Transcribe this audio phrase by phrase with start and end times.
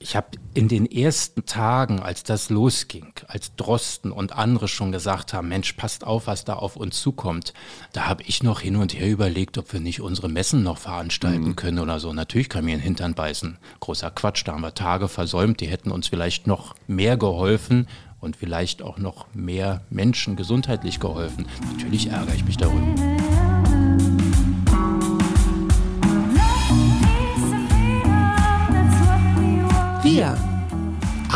[0.00, 5.32] ich habe in den ersten Tagen, als das losging, als Drosten und andere schon gesagt
[5.32, 7.52] haben, Mensch, passt auf, was da auf uns zukommt,
[7.92, 11.48] da habe ich noch hin und her überlegt, ob wir nicht unsere Messen noch veranstalten
[11.48, 11.56] mhm.
[11.56, 12.12] können oder so.
[12.12, 13.58] Natürlich kann mir in den Hintern beißen.
[13.80, 17.88] Großer Quatsch, da haben wir Tage versäumt, die hätten uns vielleicht noch mehr geholfen
[18.20, 21.46] und vielleicht auch noch mehr Menschen gesundheitlich geholfen.
[21.72, 23.57] Natürlich ärgere ich mich darüber.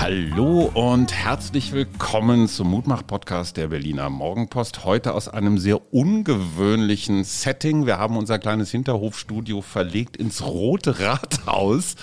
[0.00, 4.84] Hallo und herzlich willkommen zum Mutmach-Podcast der Berliner Morgenpost.
[4.84, 7.86] Heute aus einem sehr ungewöhnlichen Setting.
[7.86, 11.96] Wir haben unser kleines Hinterhofstudio verlegt ins Rote Rathaus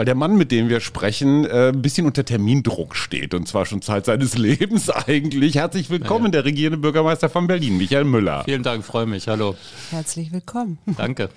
[0.00, 3.66] weil der Mann, mit dem wir sprechen, äh, ein bisschen unter Termindruck steht und zwar
[3.66, 5.56] schon Zeit seines Lebens eigentlich.
[5.56, 6.30] Herzlich willkommen, ja.
[6.30, 8.44] der regierende Bürgermeister von Berlin, Michael Müller.
[8.44, 9.28] Vielen Dank, freue mich.
[9.28, 9.56] Hallo.
[9.90, 10.78] Herzlich willkommen.
[10.96, 11.28] Danke.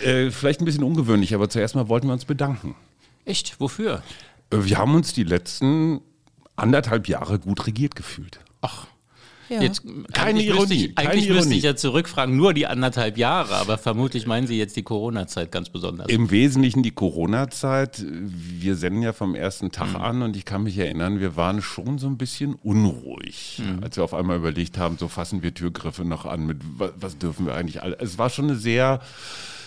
[0.00, 2.76] Äh, vielleicht ein bisschen ungewöhnlich, aber zuerst mal wollten wir uns bedanken.
[3.24, 3.58] Echt?
[3.58, 4.02] Wofür?
[4.50, 6.00] Wir haben uns die letzten
[6.56, 8.40] anderthalb Jahre gut regiert gefühlt.
[8.60, 8.86] Ach,
[9.48, 9.60] ja.
[9.60, 10.86] Jetzt, keine Ironie.
[10.86, 14.56] Ich, eigentlich keine müsste ich ja zurückfragen, nur die anderthalb Jahre, aber vermutlich meinen Sie
[14.58, 16.08] jetzt die Corona-Zeit ganz besonders.
[16.08, 18.04] Im Wesentlichen die Corona-Zeit.
[18.06, 19.96] Wir senden ja vom ersten Tag mhm.
[19.96, 23.82] an und ich kann mich erinnern, wir waren schon so ein bisschen unruhig, mhm.
[23.82, 27.18] als wir auf einmal überlegt haben, so fassen wir Türgriffe noch an, mit was, was
[27.18, 27.98] dürfen wir eigentlich alle.
[28.00, 29.00] Es war schon eine sehr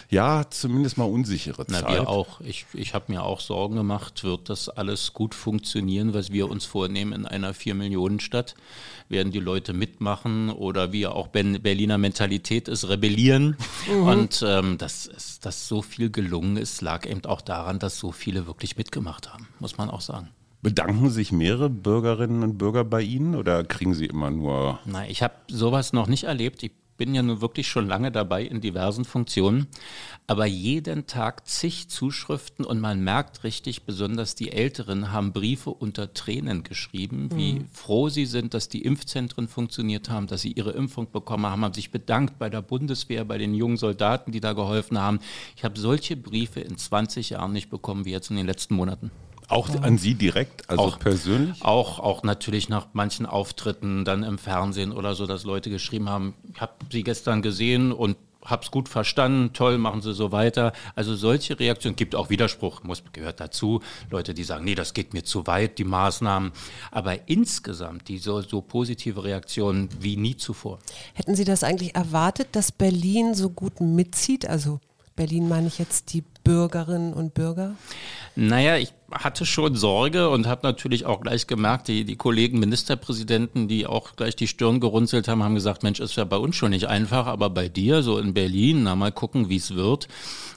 [0.09, 1.83] ja, zumindest mal unsichere Zeit.
[1.85, 2.39] Na, wir auch.
[2.41, 6.65] Ich, ich habe mir auch Sorgen gemacht, wird das alles gut funktionieren, was wir uns
[6.65, 8.55] vornehmen in einer Vier-Millionen-Stadt?
[9.09, 13.57] Werden die Leute mitmachen oder wie auch Berliner Mentalität ist, rebellieren?
[13.89, 14.03] Mhm.
[14.03, 18.47] Und ähm, dass, dass so viel gelungen ist, lag eben auch daran, dass so viele
[18.47, 20.29] wirklich mitgemacht haben, muss man auch sagen.
[20.61, 24.79] Bedanken sich mehrere Bürgerinnen und Bürger bei Ihnen oder kriegen Sie immer nur?
[24.85, 26.63] Nein, ich habe sowas noch nicht erlebt.
[26.63, 29.67] Ich bin ja nun wirklich schon lange dabei in diversen Funktionen,
[30.25, 36.13] aber jeden Tag zig Zuschriften und man merkt richtig, besonders die Älteren haben Briefe unter
[36.13, 37.69] Tränen geschrieben, wie mhm.
[37.71, 41.73] froh sie sind, dass die Impfzentren funktioniert haben, dass sie ihre Impfung bekommen haben, haben
[41.73, 45.19] sich bedankt bei der Bundeswehr, bei den jungen Soldaten, die da geholfen haben.
[45.55, 49.11] Ich habe solche Briefe in 20 Jahren nicht bekommen wie jetzt in den letzten Monaten.
[49.49, 51.63] Auch an Sie direkt, also auch, persönlich?
[51.63, 56.33] Auch, auch natürlich nach manchen Auftritten dann im Fernsehen oder so, dass Leute geschrieben haben,
[56.53, 60.73] ich habe Sie gestern gesehen und hab's gut verstanden, toll, machen Sie so weiter.
[60.95, 63.81] Also solche Reaktionen gibt auch Widerspruch, muss gehört dazu.
[64.09, 66.51] Leute, die sagen, nee, das geht mir zu weit, die Maßnahmen.
[66.91, 70.79] Aber insgesamt die so, so positive Reaktionen wie nie zuvor.
[71.13, 74.47] Hätten Sie das eigentlich erwartet, dass Berlin so gut mitzieht?
[74.47, 74.79] Also
[75.15, 77.75] Berlin meine ich jetzt die Bürgerinnen und Bürger?
[78.35, 83.67] Naja, ich hatte schon Sorge und habe natürlich auch gleich gemerkt, die, die Kollegen Ministerpräsidenten,
[83.67, 86.71] die auch gleich die Stirn gerunzelt haben, haben gesagt, Mensch, ist ja bei uns schon
[86.71, 90.09] nicht einfach, aber bei dir, so in Berlin, na mal gucken, wie es wird.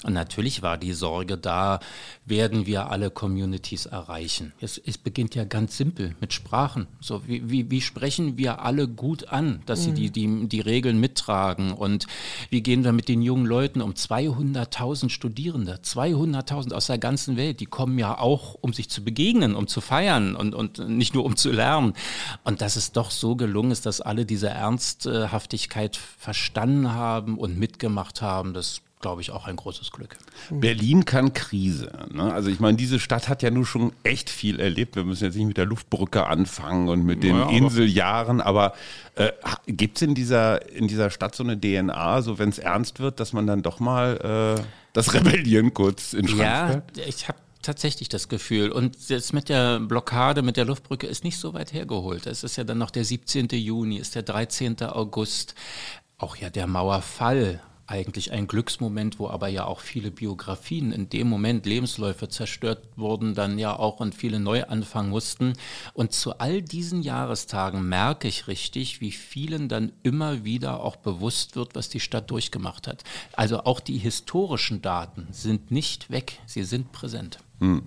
[0.03, 1.79] Und natürlich war die Sorge da,
[2.25, 4.53] werden wir alle Communities erreichen.
[4.61, 6.87] Es, es beginnt ja ganz simpel mit Sprachen.
[7.01, 10.49] So, wie, wie, wie sprechen wir alle gut an, dass sie die, mhm.
[10.49, 12.07] die, die Regeln mittragen und
[12.49, 17.61] wie gehen wir mit den jungen Leuten um 200.000 Studierende, 200.000 aus der ganzen Welt,
[17.61, 21.15] die kommen ja auch auch um sich zu begegnen, um zu feiern und, und nicht
[21.15, 21.95] nur um zu lernen.
[22.45, 28.23] Und dass es doch so gelungen ist, dass alle diese Ernsthaftigkeit verstanden haben und mitgemacht
[28.23, 30.19] haben, das glaube ich, auch ein großes Glück.
[30.51, 31.91] Berlin kann Krise.
[32.13, 32.31] Ne?
[32.35, 34.95] Also ich meine, diese Stadt hat ja nun schon echt viel erlebt.
[34.95, 38.75] Wir müssen jetzt nicht mit der Luftbrücke anfangen und mit den ja, Inseljahren, aber
[39.15, 39.31] äh,
[39.67, 43.21] gibt es in dieser, in dieser Stadt so eine DNA, so wenn es ernst wird,
[43.21, 44.63] dass man dann doch mal äh,
[44.93, 47.09] das Rebellieren kurz in Schrank Ja, fällt?
[47.09, 48.71] ich habe tatsächlich das Gefühl.
[48.71, 52.27] Und jetzt mit der Blockade, mit der Luftbrücke ist nicht so weit hergeholt.
[52.27, 53.49] Es ist ja dann noch der 17.
[53.51, 54.83] Juni, ist der 13.
[54.83, 55.55] August.
[56.19, 57.61] Auch ja der Mauerfall
[57.91, 63.35] eigentlich ein Glücksmoment, wo aber ja auch viele Biografien in dem Moment, Lebensläufe zerstört wurden,
[63.35, 65.55] dann ja auch und viele neu anfangen mussten.
[65.93, 71.57] Und zu all diesen Jahrestagen merke ich richtig, wie vielen dann immer wieder auch bewusst
[71.57, 73.03] wird, was die Stadt durchgemacht hat.
[73.33, 77.41] Also auch die historischen Daten sind nicht weg, sie sind präsent.
[77.61, 77.83] Hm.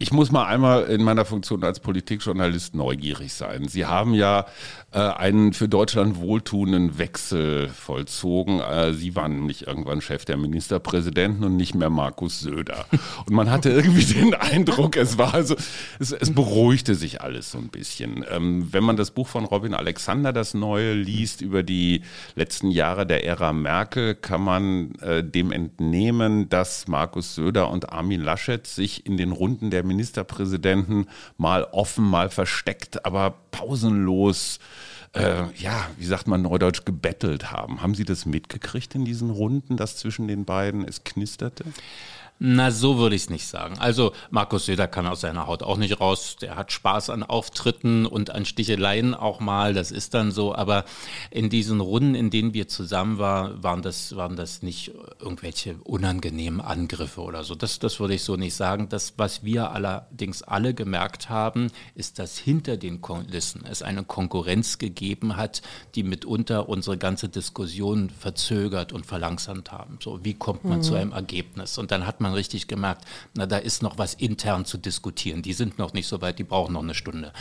[0.00, 3.66] Ich muss mal einmal in meiner Funktion als Politikjournalist neugierig sein.
[3.66, 4.46] Sie haben ja
[4.92, 8.60] äh, einen für Deutschland wohltuenden Wechsel vollzogen.
[8.60, 12.86] Äh, Sie waren nämlich irgendwann Chef der Ministerpräsidenten und nicht mehr Markus Söder.
[13.26, 15.56] Und man hatte irgendwie den Eindruck, es war also,
[15.98, 18.24] es, es beruhigte sich alles so ein bisschen.
[18.30, 22.02] Ähm, wenn man das Buch von Robin Alexander, das neue, liest über die
[22.36, 28.20] letzten Jahre der Ära Merkel, kann man äh, dem entnehmen, dass Markus Söder und Armin
[28.20, 34.60] Laschet sich in den Runden der Ministerpräsidenten mal offen, mal versteckt, aber pausenlos
[35.14, 37.82] äh, ja, wie sagt man neudeutsch, gebettelt haben.
[37.82, 41.64] Haben Sie das mitgekriegt in diesen Runden, dass zwischen den beiden es knisterte?
[42.40, 43.78] Na, so würde ich es nicht sagen.
[43.78, 46.36] Also Markus Söder kann aus seiner Haut auch nicht raus.
[46.40, 49.74] Der hat Spaß an Auftritten und an Sticheleien auch mal.
[49.74, 50.54] Das ist dann so.
[50.54, 50.84] Aber
[51.32, 56.60] in diesen Runden, in denen wir zusammen waren, waren das, waren das nicht irgendwelche unangenehmen
[56.60, 57.56] Angriffe oder so.
[57.56, 58.88] Das, das würde ich so nicht sagen.
[58.88, 64.78] Das, was wir allerdings alle gemerkt haben, ist, dass hinter den Kulissen es eine Konkurrenz
[64.78, 65.60] gegeben hat,
[65.96, 69.98] die mitunter unsere ganze Diskussion verzögert und verlangsamt haben.
[70.00, 70.82] So, wie kommt man mhm.
[70.82, 71.78] zu einem Ergebnis?
[71.78, 73.04] Und dann hat man man richtig gemerkt,
[73.34, 75.42] na, da ist noch was intern zu diskutieren.
[75.42, 77.32] Die sind noch nicht so weit, die brauchen noch eine Stunde.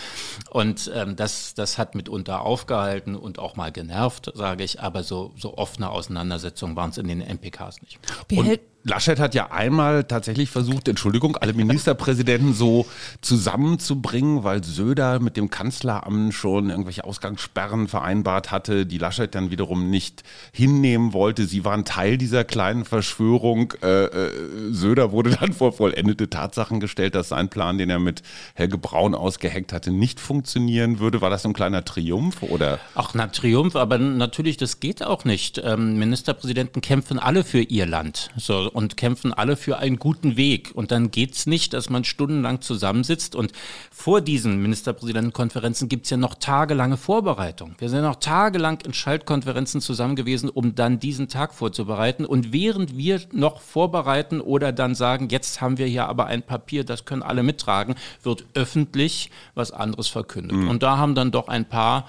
[0.49, 5.33] Und ähm, das, das hat mitunter aufgehalten und auch mal genervt, sage ich, aber so,
[5.37, 7.99] so offene Auseinandersetzungen waren es in den MPKs nicht.
[8.27, 12.85] Wie hält, Laschet hat ja einmal tatsächlich versucht, Entschuldigung, alle Ministerpräsidenten so
[13.21, 19.89] zusammenzubringen, weil Söder mit dem Kanzleramt schon irgendwelche Ausgangssperren vereinbart hatte, die Laschet dann wiederum
[19.89, 20.23] nicht
[20.53, 21.45] hinnehmen wollte.
[21.45, 23.73] Sie waren Teil dieser kleinen Verschwörung.
[23.81, 24.31] Äh, äh,
[24.71, 28.21] Söder wurde dann vor vollendete Tatsachen gestellt, dass sein Plan, den er mit
[28.53, 31.19] Helge Braun ausgeheckt hatte, nicht funktionieren würde.
[31.19, 32.79] War das ein kleiner Triumph oder?
[32.95, 35.61] Ach, na Triumph, aber natürlich, das geht auch nicht.
[35.63, 38.29] Ähm, Ministerpräsidenten kämpfen alle für ihr Land.
[38.37, 40.69] So und kämpfen alle für einen guten Weg.
[40.75, 43.35] Und dann geht es nicht, dass man stundenlang zusammensitzt.
[43.35, 43.51] Und
[43.89, 47.73] vor diesen Ministerpräsidentenkonferenzen gibt es ja noch tagelange Vorbereitung.
[47.79, 52.23] Wir sind noch tagelang in Schaltkonferenzen zusammen gewesen, um dann diesen Tag vorzubereiten.
[52.23, 56.83] Und während wir noch vorbereiten oder dann sagen, jetzt haben wir hier aber ein Papier,
[56.83, 60.55] das können alle mittragen, wird öffentlich was anderes verkündet.
[60.55, 60.69] Mhm.
[60.69, 62.07] Und da haben dann doch ein paar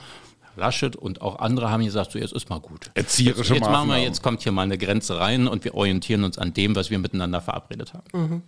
[0.58, 2.90] Laschet und auch andere haben gesagt, so jetzt ist mal gut.
[2.94, 6.24] Erzieherische jetzt, jetzt machen wir, jetzt kommt hier mal eine Grenze rein und wir orientieren
[6.24, 8.04] uns an dem, was wir miteinander verabredet haben.
[8.12, 8.42] Mhm.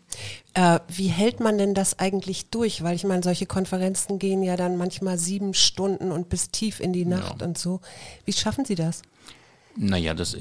[0.55, 2.83] Äh, wie hält man denn das eigentlich durch?
[2.83, 6.93] Weil ich meine, solche Konferenzen gehen ja dann manchmal sieben Stunden und bis tief in
[6.93, 7.47] die Nacht ja.
[7.47, 7.81] und so.
[8.25, 9.03] Wie schaffen Sie das?
[9.77, 10.37] Naja, das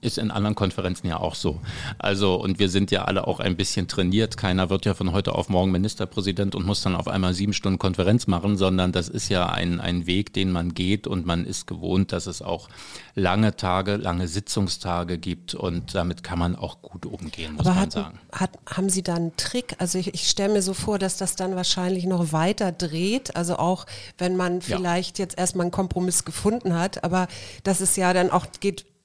[0.00, 1.60] ist in anderen Konferenzen ja auch so.
[1.98, 4.36] Also, und wir sind ja alle auch ein bisschen trainiert.
[4.36, 7.78] Keiner wird ja von heute auf morgen Ministerpräsident und muss dann auf einmal sieben Stunden
[7.78, 11.66] Konferenz machen, sondern das ist ja ein, ein Weg, den man geht und man ist
[11.66, 12.68] gewohnt, dass es auch
[13.14, 17.80] lange Tage, lange Sitzungstage gibt und damit kann man auch gut umgehen, muss Aber man
[17.84, 18.18] hat, sagen.
[18.32, 19.76] Hat, haben Sie da einen Trick?
[19.78, 23.36] Also ich, ich stelle mir so vor, dass das dann wahrscheinlich noch weiter dreht.
[23.36, 23.86] Also auch
[24.18, 25.24] wenn man vielleicht ja.
[25.24, 27.28] jetzt erstmal einen Kompromiss gefunden hat, aber
[27.62, 28.46] dass es ja dann auch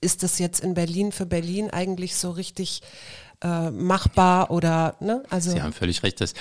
[0.02, 2.82] ist das jetzt in Berlin für Berlin eigentlich so richtig
[3.42, 5.24] äh, machbar oder ne?
[5.30, 6.22] Also Sie haben völlig recht.
[6.22, 6.34] Das,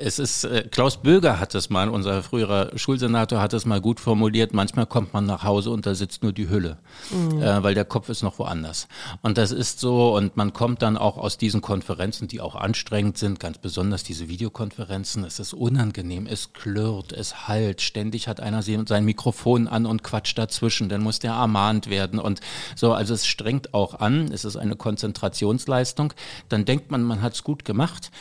[0.00, 3.98] es ist, äh, Klaus Böger hat es mal, unser früherer Schulsenator hat es mal gut
[3.98, 6.78] formuliert, manchmal kommt man nach Hause und da sitzt nur die Hülle,
[7.10, 7.42] mhm.
[7.42, 8.86] äh, weil der Kopf ist noch woanders.
[9.22, 13.18] Und das ist so und man kommt dann auch aus diesen Konferenzen, die auch anstrengend
[13.18, 18.62] sind, ganz besonders diese Videokonferenzen, es ist unangenehm, es klirrt, es halt, ständig hat einer
[18.62, 22.40] sein Mikrofon an und quatscht dazwischen, dann muss der ermahnt werden und
[22.76, 26.12] so, also es strengt auch an, es ist eine Konzentrationsleistung,
[26.48, 28.12] dann denkt man, man hat es gut gemacht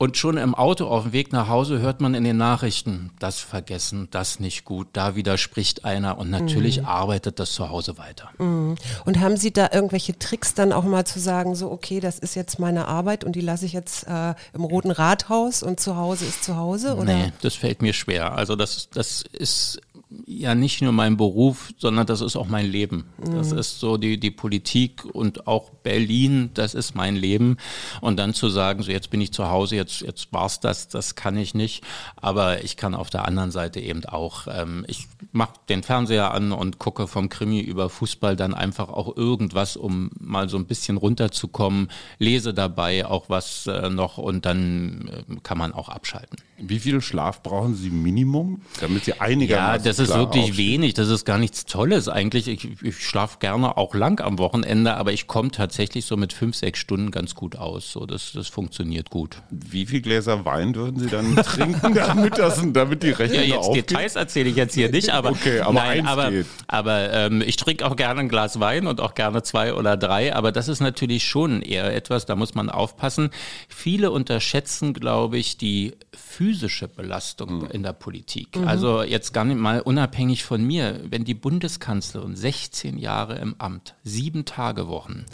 [0.00, 3.38] und schon im Auto auf dem Weg nach Hause hört man in den Nachrichten, das
[3.38, 6.86] vergessen, das nicht gut, da widerspricht einer und natürlich mhm.
[6.86, 8.30] arbeitet das zu Hause weiter.
[8.38, 8.76] Mhm.
[9.04, 12.34] Und haben Sie da irgendwelche Tricks dann auch mal zu sagen, so okay, das ist
[12.34, 16.24] jetzt meine Arbeit und die lasse ich jetzt äh, im Roten Rathaus und zu Hause
[16.24, 16.94] ist zu Hause?
[16.94, 17.04] Oder?
[17.04, 18.32] Nee, das fällt mir schwer.
[18.32, 19.82] Also das, das ist
[20.26, 23.04] ja nicht nur mein Beruf, sondern das ist auch mein Leben.
[23.18, 23.34] Mhm.
[23.34, 27.56] Das ist so die, die Politik und auch Berlin, das ist mein Leben.
[28.00, 31.14] Und dann zu sagen, so jetzt bin ich zu Hause, jetzt, jetzt war's das, das
[31.14, 31.84] kann ich nicht.
[32.16, 36.52] Aber ich kann auf der anderen Seite eben auch, ähm, ich mache den Fernseher an
[36.52, 40.96] und gucke vom Krimi über Fußball dann einfach auch irgendwas, um mal so ein bisschen
[40.96, 46.38] runterzukommen, lese dabei auch was äh, noch und dann äh, kann man auch abschalten.
[46.58, 50.82] Wie viel Schlaf brauchen Sie Minimum, damit Sie einigermaßen Ja, das ist wirklich aufstehen?
[50.82, 50.94] wenig.
[50.94, 52.48] Das ist gar nichts Tolles eigentlich.
[52.48, 56.56] Ich, ich schlafe gerne auch lang am Wochenende, aber ich komme tatsächlich so mit fünf,
[56.56, 57.92] sechs Stunden ganz gut aus.
[57.92, 59.42] So, das, das funktioniert gut.
[59.50, 63.66] Wie viel Gläser Wein würden Sie dann trinken, damit, das, damit die Rechnung Ja, jetzt
[63.66, 63.90] aufgeht?
[63.90, 66.30] Details erzähle ich jetzt hier nicht, aber, okay, aber, nein, aber,
[66.66, 70.34] aber ähm, ich trinke auch gerne ein Glas Wein und auch gerne zwei oder drei.
[70.34, 73.30] Aber das ist natürlich schon eher etwas, da muss man aufpassen.
[73.68, 77.70] Viele unterschätzen, glaube ich, die physische Belastung mhm.
[77.70, 78.56] in der Politik.
[78.56, 78.68] Mhm.
[78.68, 83.96] Also jetzt gar nicht mal unabhängig von mir, wenn die Bundeskanzlerin 16 Jahre im Amt,
[84.04, 85.24] sieben Tage Wochen,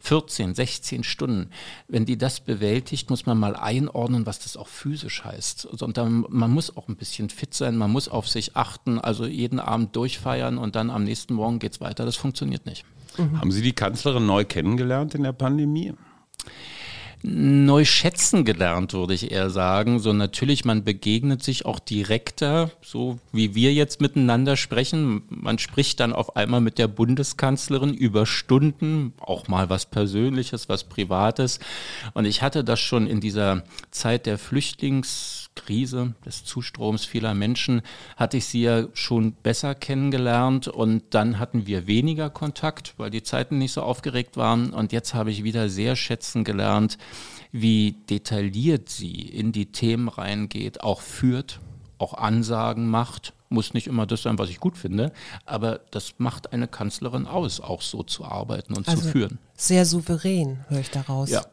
[0.00, 1.50] 14, 16 Stunden,
[1.86, 5.66] wenn die das bewältigt, muss man mal einordnen, was das auch physisch heißt.
[5.66, 9.26] Und dann, man muss auch ein bisschen fit sein, man muss auf sich achten, also
[9.26, 12.04] jeden Abend durchfeiern und dann am nächsten Morgen geht es weiter.
[12.04, 12.84] Das funktioniert nicht.
[13.16, 13.40] Mhm.
[13.40, 15.94] Haben Sie die Kanzlerin neu kennengelernt in der Pandemie?
[17.22, 19.98] Neu schätzen gelernt, würde ich eher sagen.
[19.98, 25.22] So natürlich, man begegnet sich auch direkter, so wie wir jetzt miteinander sprechen.
[25.28, 30.84] Man spricht dann auf einmal mit der Bundeskanzlerin über Stunden, auch mal was Persönliches, was
[30.84, 31.60] Privates.
[32.14, 34.38] Und ich hatte das schon in dieser Zeit der
[35.60, 37.82] Flüchtlingskrise, des Zustroms vieler Menschen,
[38.16, 43.22] hatte ich sie ja schon besser kennengelernt und dann hatten wir weniger Kontakt, weil die
[43.22, 44.70] Zeiten nicht so aufgeregt waren.
[44.70, 46.98] Und jetzt habe ich wieder sehr schätzen gelernt,
[47.52, 51.60] wie detailliert sie in die Themen reingeht, auch führt,
[51.98, 53.34] auch Ansagen macht.
[53.48, 55.12] Muss nicht immer das sein, was ich gut finde,
[55.44, 59.38] aber das macht eine Kanzlerin aus, auch so zu arbeiten und also zu führen.
[59.54, 61.30] Sehr souverän, höre ich daraus.
[61.30, 61.44] Ja,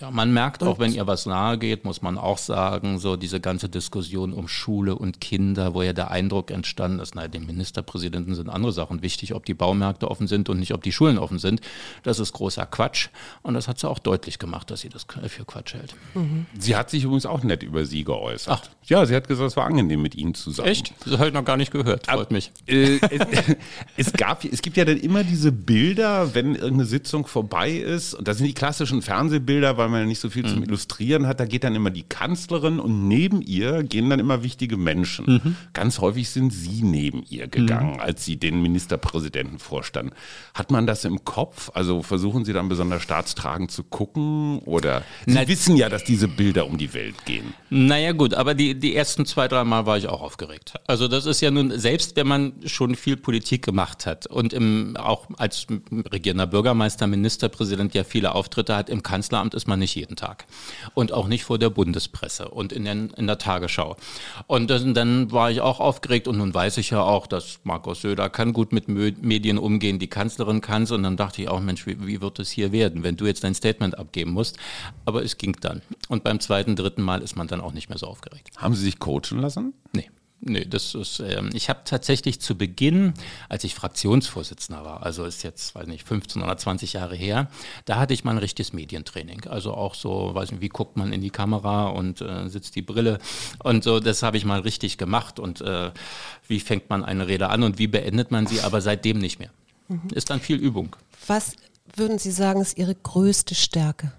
[0.00, 3.40] ja, man merkt auch, wenn ihr was nahe geht, muss man auch sagen, so diese
[3.40, 8.34] ganze Diskussion um Schule und Kinder, wo ja der Eindruck entstanden ist, naja, dem Ministerpräsidenten
[8.34, 11.38] sind andere Sachen wichtig, ob die Baumärkte offen sind und nicht, ob die Schulen offen
[11.38, 11.60] sind.
[12.02, 13.08] Das ist großer Quatsch.
[13.42, 15.94] Und das hat sie auch deutlich gemacht, dass sie das für Quatsch hält.
[16.14, 16.46] Mhm.
[16.58, 18.62] Sie hat sich übrigens auch nett über Sie geäußert.
[18.64, 18.70] Ach.
[18.86, 20.68] Ja, sie hat gesagt, es war angenehm mit Ihnen zusammen.
[20.68, 20.94] Echt?
[21.04, 22.06] Das habe ich noch gar nicht gehört.
[22.06, 22.50] Freut Ab, mich.
[22.66, 23.56] Äh, es,
[23.96, 28.14] es, gab, es gibt ja dann immer diese Bilder, wenn irgendeine Sitzung vorbei ist.
[28.14, 30.48] Und das sind die klassischen Fernsehbilder, weil man ja nicht so viel mhm.
[30.48, 34.42] zum Illustrieren hat, da geht dann immer die Kanzlerin und neben ihr gehen dann immer
[34.42, 35.26] wichtige Menschen.
[35.26, 35.56] Mhm.
[35.72, 38.00] Ganz häufig sind Sie neben ihr gegangen, mhm.
[38.00, 40.12] als Sie den Ministerpräsidenten vorstanden.
[40.54, 41.70] Hat man das im Kopf?
[41.74, 46.28] Also versuchen Sie dann besonders staatstragend zu gucken oder Sie Na, wissen ja, dass diese
[46.28, 47.54] Bilder um die Welt gehen.
[47.70, 50.74] Naja gut, aber die, die ersten zwei, drei Mal war ich auch aufgeregt.
[50.86, 54.96] Also das ist ja nun, selbst wenn man schon viel Politik gemacht hat und im,
[54.96, 55.66] auch als
[56.12, 60.46] regierender Bürgermeister, Ministerpräsident ja viele Auftritte hat, im Kanzleramt ist man nicht jeden Tag.
[60.94, 63.96] Und auch nicht vor der Bundespresse und in, den, in der Tagesschau.
[64.46, 68.02] Und dann, dann war ich auch aufgeregt und nun weiß ich ja auch, dass Markus
[68.02, 70.92] Söder kann gut mit Medien umgehen, die Kanzlerin kann es.
[70.92, 73.42] Und dann dachte ich auch, Mensch, wie, wie wird es hier werden, wenn du jetzt
[73.42, 74.58] dein Statement abgeben musst?
[75.04, 75.82] Aber es ging dann.
[76.08, 78.50] Und beim zweiten, dritten Mal ist man dann auch nicht mehr so aufgeregt.
[78.56, 79.74] Haben Sie sich coachen lassen?
[79.92, 80.10] Nee.
[80.42, 83.12] Nee, das ist, ähm, ich habe tatsächlich zu Beginn,
[83.50, 87.48] als ich Fraktionsvorsitzender war, also ist jetzt, weiß nicht, 15 oder 20 Jahre her,
[87.84, 89.46] da hatte ich mal ein richtiges Medientraining.
[89.48, 92.80] Also auch so, weiß nicht, wie guckt man in die Kamera und äh, sitzt die
[92.80, 93.18] Brille
[93.62, 95.90] und so, das habe ich mal richtig gemacht und äh,
[96.48, 99.50] wie fängt man eine Rede an und wie beendet man sie, aber seitdem nicht mehr.
[99.88, 100.08] Mhm.
[100.14, 100.96] Ist dann viel Übung.
[101.26, 101.52] Was
[101.96, 104.12] würden Sie sagen, ist Ihre größte Stärke?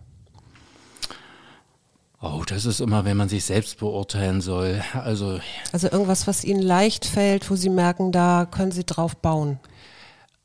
[2.23, 4.83] Oh, das ist immer, wenn man sich selbst beurteilen soll.
[4.93, 5.39] Also,
[5.71, 9.59] also irgendwas, was Ihnen leicht fällt, wo Sie merken, da können Sie drauf bauen.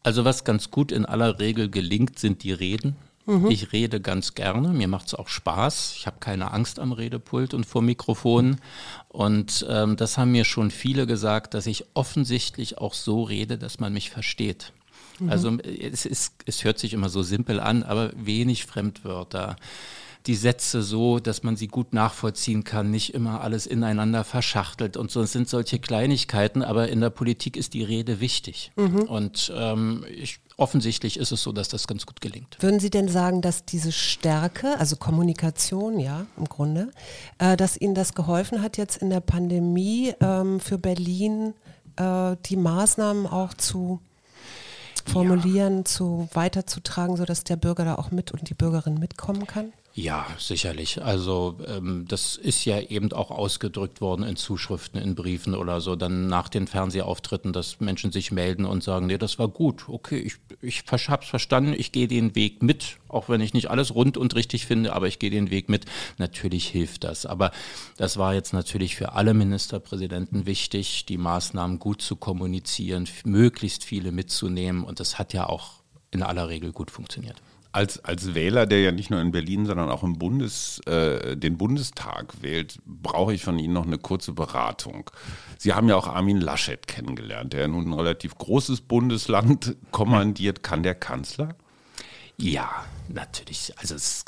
[0.03, 2.97] Also was ganz gut in aller Regel gelingt, sind die Reden.
[3.27, 3.51] Mhm.
[3.51, 5.95] Ich rede ganz gerne, mir macht es auch Spaß.
[5.97, 8.57] Ich habe keine Angst am Redepult und vor Mikrofon.
[9.09, 13.81] Und ähm, das haben mir schon viele gesagt, dass ich offensichtlich auch so rede, dass
[13.81, 14.73] man mich versteht.
[15.19, 15.29] Mhm.
[15.29, 19.57] Also es, ist, es hört sich immer so simpel an, aber wenig Fremdwörter
[20.27, 25.11] die Sätze so, dass man sie gut nachvollziehen kann, nicht immer alles ineinander verschachtelt und
[25.11, 25.23] so.
[25.23, 28.73] Es sind solche Kleinigkeiten, aber in der Politik ist die Rede wichtig.
[28.77, 29.03] Mhm.
[29.03, 32.57] Und ähm, ich, offensichtlich ist es so, dass das ganz gut gelingt.
[32.61, 36.91] Würden Sie denn sagen, dass diese Stärke, also Kommunikation, ja, im Grunde,
[37.39, 41.55] äh, dass Ihnen das geholfen hat, jetzt in der Pandemie ähm, für Berlin
[41.97, 44.01] äh, die Maßnahmen auch zu
[45.07, 45.85] formulieren, ja.
[45.85, 49.73] zu weiterzutragen, sodass der Bürger da auch mit und die Bürgerin mitkommen kann?
[49.99, 51.03] Ja, sicherlich.
[51.03, 55.97] Also ähm, das ist ja eben auch ausgedrückt worden in Zuschriften, in Briefen oder so,
[55.97, 60.19] dann nach den Fernsehauftritten, dass Menschen sich melden und sagen, nee, das war gut, okay,
[60.19, 64.19] ich, ich hab's verstanden, ich gehe den Weg mit, auch wenn ich nicht alles rund
[64.19, 65.87] und richtig finde, aber ich gehe den Weg mit.
[66.19, 67.25] Natürlich hilft das.
[67.25, 67.51] Aber
[67.97, 74.13] das war jetzt natürlich für alle Ministerpräsidenten wichtig, die Maßnahmen gut zu kommunizieren, möglichst viele
[74.13, 77.41] mitzunehmen und das hat ja auch in aller Regel gut funktioniert
[77.77, 81.59] als, als Wähler, der ja nicht nur in Berlin, sondern auch im Bundes, äh, den
[81.59, 85.11] Bundestag wählt, brauche ich von Ihnen noch eine kurze Beratung.
[85.59, 90.63] Sie haben ja auch Armin Laschet kennengelernt, der nun ein relativ großes Bundesland kommandiert.
[90.63, 91.51] Kann der Kanzler?
[92.39, 92.71] Ja,
[93.09, 93.75] natürlich.
[93.77, 94.25] Also es,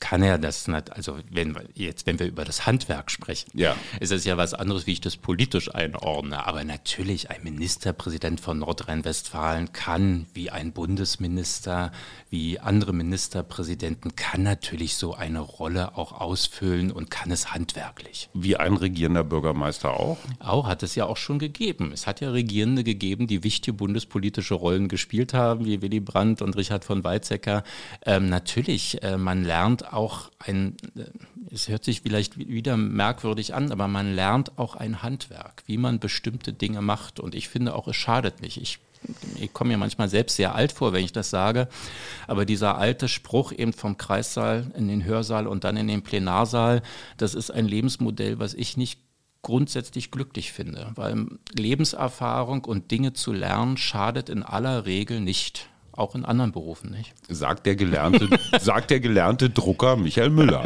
[0.00, 3.76] kann er das nicht, also wenn wir jetzt, wenn wir über das Handwerk sprechen, ja.
[4.00, 6.46] ist es ja was anderes, wie ich das politisch einordne.
[6.46, 11.92] Aber natürlich, ein Ministerpräsident von Nordrhein-Westfalen kann, wie ein Bundesminister,
[12.30, 18.28] wie andere Ministerpräsidenten, kann natürlich so eine Rolle auch ausfüllen und kann es handwerklich.
[18.34, 20.18] Wie ein regierender Bürgermeister auch?
[20.40, 21.92] Auch, hat es ja auch schon gegeben.
[21.92, 26.56] Es hat ja Regierende gegeben, die wichtige bundespolitische Rollen gespielt haben, wie Willy Brandt und
[26.56, 27.62] Richard von Weizsäcker.
[28.04, 31.04] Ähm, natürlich, äh, man lernt lernt auch ein, äh,
[31.50, 35.98] es hört sich vielleicht wieder merkwürdig an, aber man lernt auch ein Handwerk, wie man
[35.98, 37.20] bestimmte Dinge macht.
[37.20, 38.60] Und ich finde auch, es schadet nicht.
[38.60, 38.78] Ich
[39.36, 41.68] ich komme mir manchmal selbst sehr alt vor, wenn ich das sage,
[42.26, 46.82] aber dieser alte Spruch eben vom Kreissaal in den Hörsaal und dann in den Plenarsaal,
[47.16, 48.98] das ist ein Lebensmodell, was ich nicht
[49.42, 56.14] grundsätzlich glücklich finde, weil Lebenserfahrung und Dinge zu lernen schadet in aller Regel nicht auch
[56.14, 57.12] in anderen Berufen, nicht?
[57.28, 58.28] Sagt der gelernte,
[58.60, 60.64] sagt der gelernte Drucker Michael Müller.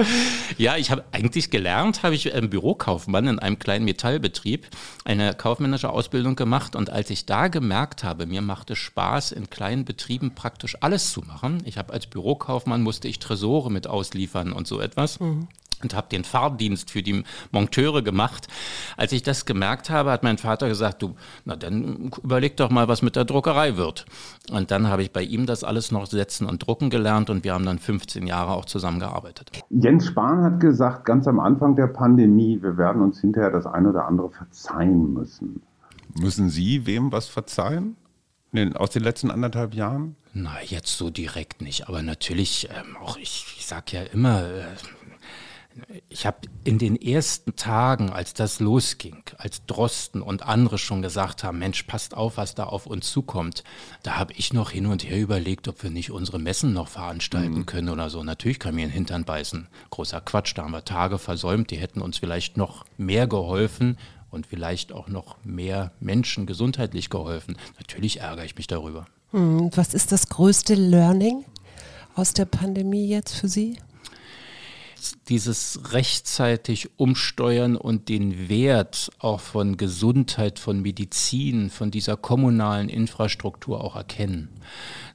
[0.58, 4.66] Ja, ich habe eigentlich gelernt, habe ich im Bürokaufmann in einem kleinen Metallbetrieb
[5.04, 9.50] eine kaufmännische Ausbildung gemacht und als ich da gemerkt habe, mir macht es Spaß, in
[9.50, 11.62] kleinen Betrieben praktisch alles zu machen.
[11.64, 15.20] Ich habe als Bürokaufmann musste ich Tresore mit ausliefern und so etwas.
[15.20, 15.48] Mhm
[15.82, 18.48] und habe den Fahrdienst für die Monteure gemacht.
[18.96, 22.88] Als ich das gemerkt habe, hat mein Vater gesagt, du, na dann überleg doch mal,
[22.88, 24.06] was mit der Druckerei wird.
[24.50, 27.54] Und dann habe ich bei ihm das alles noch setzen und drucken gelernt und wir
[27.54, 29.50] haben dann 15 Jahre auch zusammengearbeitet.
[29.70, 33.90] Jens Spahn hat gesagt, ganz am Anfang der Pandemie, wir werden uns hinterher das eine
[33.90, 35.62] oder andere verzeihen müssen.
[36.18, 37.96] Müssen Sie wem was verzeihen?
[38.74, 40.16] aus den letzten anderthalb Jahren?
[40.32, 41.88] Na, jetzt so direkt nicht.
[41.88, 44.64] Aber natürlich, ähm, auch ich, ich sage ja immer, äh,
[46.08, 51.44] ich habe in den ersten Tagen, als das losging, als Drosten und andere schon gesagt
[51.44, 53.64] haben, Mensch, passt auf, was da auf uns zukommt,
[54.02, 57.58] da habe ich noch hin und her überlegt, ob wir nicht unsere Messen noch veranstalten
[57.58, 57.66] mhm.
[57.66, 58.22] können oder so.
[58.22, 59.68] Natürlich kann mir in den Hintern beißen.
[59.90, 63.96] Großer Quatsch, da haben wir Tage versäumt, die hätten uns vielleicht noch mehr geholfen
[64.30, 67.56] und vielleicht auch noch mehr Menschen gesundheitlich geholfen.
[67.78, 69.06] Natürlich ärgere ich mich darüber.
[69.30, 71.44] Hm, was ist das größte Learning
[72.14, 73.78] aus der Pandemie jetzt für Sie?
[75.28, 83.82] Dieses rechtzeitig umsteuern und den Wert auch von Gesundheit, von Medizin, von dieser kommunalen Infrastruktur
[83.82, 84.48] auch erkennen.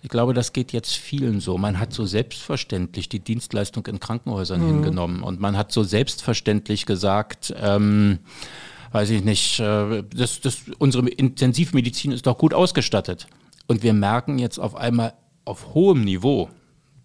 [0.01, 1.57] Ich glaube, das geht jetzt vielen so.
[1.57, 4.67] Man hat so selbstverständlich die Dienstleistung in Krankenhäusern mhm.
[4.67, 8.19] hingenommen und man hat so selbstverständlich gesagt, ähm,
[8.91, 13.27] weiß ich nicht, äh, das, das, unsere Intensivmedizin ist doch gut ausgestattet.
[13.67, 15.13] Und wir merken jetzt auf einmal
[15.43, 16.49] auf hohem Niveau,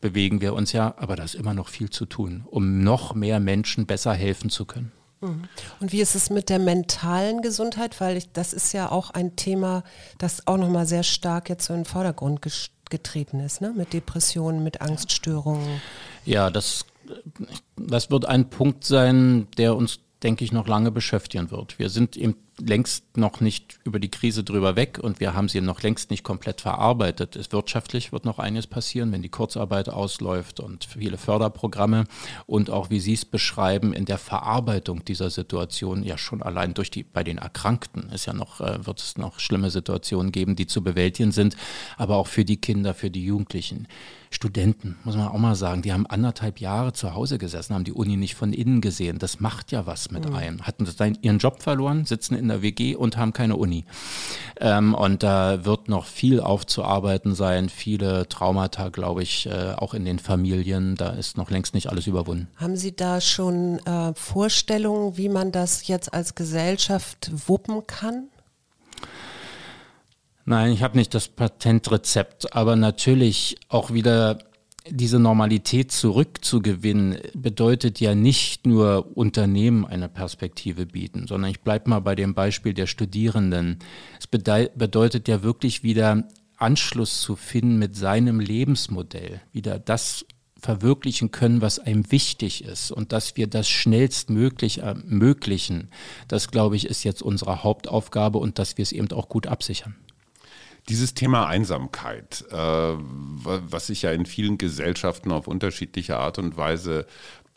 [0.01, 3.41] bewegen wir uns ja, aber da ist immer noch viel zu tun, um noch mehr
[3.41, 4.93] Menschen besser helfen zu können.
[5.21, 5.45] Mhm.
[5.81, 8.01] Und wie ist es mit der mentalen Gesundheit?
[8.01, 9.85] Weil ich, das ist ja auch ein Thema,
[10.19, 12.41] das auch nochmal sehr stark jetzt so in den Vordergrund
[12.89, 13.73] getreten ist, ne?
[13.77, 15.81] mit Depressionen, mit Angststörungen.
[16.25, 16.87] Ja, das,
[17.77, 21.79] das wird ein Punkt sein, der uns denke ich, noch lange beschäftigen wird.
[21.79, 25.61] Wir sind eben längst noch nicht über die Krise drüber weg und wir haben sie
[25.61, 27.37] noch längst nicht komplett verarbeitet.
[27.37, 32.05] Es wirtschaftlich wird noch einiges passieren, wenn die Kurzarbeit ausläuft und viele Förderprogramme
[32.47, 36.91] und auch, wie Sie es beschreiben, in der Verarbeitung dieser Situation ja schon allein durch
[36.91, 40.67] die, bei den Erkrankten ist ja noch, äh, wird es noch schlimme Situationen geben, die
[40.67, 41.57] zu bewältigen sind,
[41.97, 43.89] aber auch für die Kinder, für die Jugendlichen.
[44.33, 47.93] Studenten, muss man auch mal sagen, die haben anderthalb Jahre zu Hause gesessen, haben die
[47.93, 49.19] Uni nicht von innen gesehen.
[49.19, 50.35] Das macht ja was mit mhm.
[50.37, 50.63] einem.
[50.63, 50.87] Hatten
[51.23, 53.85] ihren Job verloren, sitzen in der WG und haben keine Uni.
[54.61, 60.05] Ähm, und da wird noch viel aufzuarbeiten sein, viele Traumata, glaube ich, äh, auch in
[60.05, 60.97] den Familien.
[60.97, 62.49] Da ist noch längst nicht alles überwunden.
[62.57, 68.29] Haben Sie da schon äh, Vorstellungen, wie man das jetzt als Gesellschaft wuppen kann?
[70.45, 74.39] Nein, ich habe nicht das Patentrezept, aber natürlich auch wieder
[74.89, 82.01] diese Normalität zurückzugewinnen, bedeutet ja nicht nur Unternehmen eine Perspektive bieten, sondern ich bleibe mal
[82.01, 83.79] bei dem Beispiel der Studierenden.
[84.19, 86.25] Es bedeutet ja wirklich wieder
[86.57, 90.25] Anschluss zu finden mit seinem Lebensmodell, wieder das
[90.59, 95.89] verwirklichen können, was einem wichtig ist und dass wir das schnellstmöglich ermöglichen.
[96.29, 99.97] Das, glaube ich, ist jetzt unsere Hauptaufgabe und dass wir es eben auch gut absichern.
[100.91, 107.07] Dieses Thema Einsamkeit, äh, was sich ja in vielen Gesellschaften auf unterschiedliche Art und Weise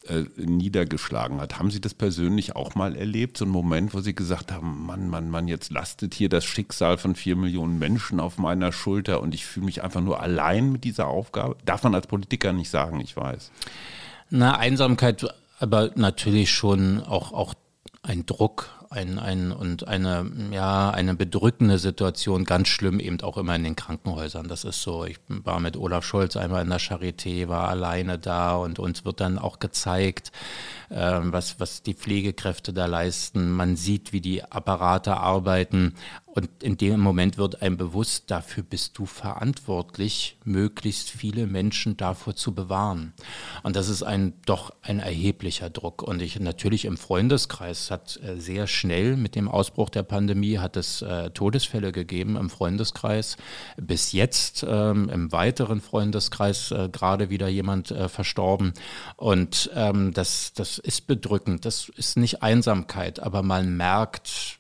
[0.08, 1.58] äh, niedergeschlagen hat.
[1.58, 3.38] Haben Sie das persönlich auch mal erlebt?
[3.38, 6.98] So ein Moment, wo Sie gesagt haben, Mann, Mann, Mann, jetzt lastet hier das Schicksal
[6.98, 10.84] von vier Millionen Menschen auf meiner Schulter und ich fühle mich einfach nur allein mit
[10.84, 11.56] dieser Aufgabe?
[11.66, 13.50] Darf man als Politiker nicht sagen, ich weiß.
[14.30, 15.26] Na, Einsamkeit,
[15.60, 17.54] aber natürlich schon auch, auch
[18.02, 23.56] ein Druck, ein, ein, und eine, ja, eine bedrückende Situation, ganz schlimm eben auch immer
[23.56, 24.48] in den Krankenhäusern.
[24.48, 28.56] Das ist so, ich war mit Olaf Scholz einmal in der Charité, war alleine da
[28.56, 30.32] und uns wird dann auch gezeigt,
[30.90, 33.52] äh, was, was die Pflegekräfte da leisten.
[33.52, 35.96] Man sieht, wie die Apparate arbeiten
[36.36, 42.36] und in dem Moment wird einem bewusst, dafür bist du verantwortlich, möglichst viele Menschen davor
[42.36, 43.14] zu bewahren.
[43.62, 46.02] Und das ist ein doch ein erheblicher Druck.
[46.02, 50.76] Und ich natürlich im Freundeskreis hat äh, sehr schnell mit dem Ausbruch der Pandemie hat
[50.76, 53.38] es äh, Todesfälle gegeben im Freundeskreis.
[53.78, 58.74] Bis jetzt ähm, im weiteren Freundeskreis äh, gerade wieder jemand äh, verstorben.
[59.18, 61.66] Und ähm, das, das ist bedrückend.
[61.66, 64.60] Das ist nicht Einsamkeit, aber man merkt,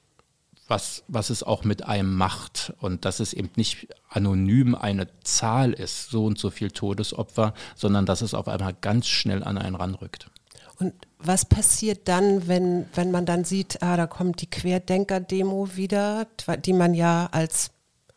[0.73, 5.71] was, was es auch mit einem macht und dass es eben nicht anonym eine Zahl
[5.71, 9.75] ist, so und so viel Todesopfer, sondern dass es auf einmal ganz schnell an einen
[9.75, 10.31] ranrückt.
[10.79, 16.25] Und was passiert dann, wenn, wenn man dann sieht, ah, da kommt die Querdenker-Demo wieder,
[16.65, 17.69] die man ja als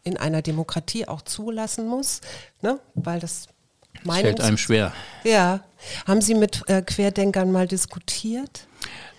[0.02, 2.22] in einer Demokratie auch zulassen muss,
[2.62, 2.80] ne?
[2.94, 3.48] weil das
[4.02, 4.94] Meinungs fällt einem schwer.
[5.24, 5.60] Ja.
[6.06, 8.66] Haben Sie mit äh, Querdenkern mal diskutiert?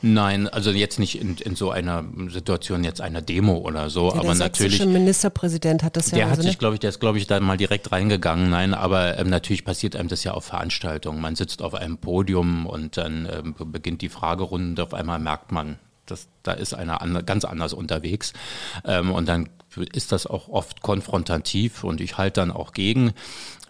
[0.01, 4.19] Nein, also jetzt nicht in, in, so einer Situation jetzt einer Demo oder so, ja,
[4.19, 4.77] aber natürlich.
[4.77, 6.17] Der Ministerpräsident hat das ja.
[6.17, 8.49] Der also hat sich, glaube ich, der ist, glaube ich, da mal direkt reingegangen.
[8.51, 11.19] Nein, aber ähm, natürlich passiert einem das ja auf Veranstaltungen.
[11.19, 15.51] Man sitzt auf einem Podium und dann ähm, beginnt die Fragerunde und auf einmal merkt
[15.51, 18.33] man, das, da ist einer an, ganz anders unterwegs.
[18.85, 19.49] Ähm, und dann
[19.93, 23.13] ist das auch oft konfrontativ und ich halte dann auch gegen.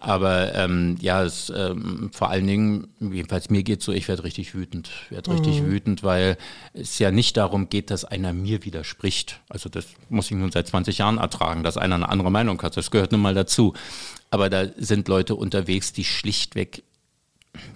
[0.00, 4.54] Aber ähm, ja, es, ähm, vor allen Dingen, jedenfalls mir geht so, ich werde richtig
[4.54, 4.90] wütend.
[5.10, 5.66] werde richtig mhm.
[5.66, 6.36] wütend, weil
[6.72, 9.40] es ja nicht darum geht, dass einer mir widerspricht.
[9.48, 12.76] Also das muss ich nun seit 20 Jahren ertragen, dass einer eine andere Meinung hat.
[12.76, 13.74] Das gehört nun mal dazu.
[14.30, 16.84] Aber da sind Leute unterwegs, die schlichtweg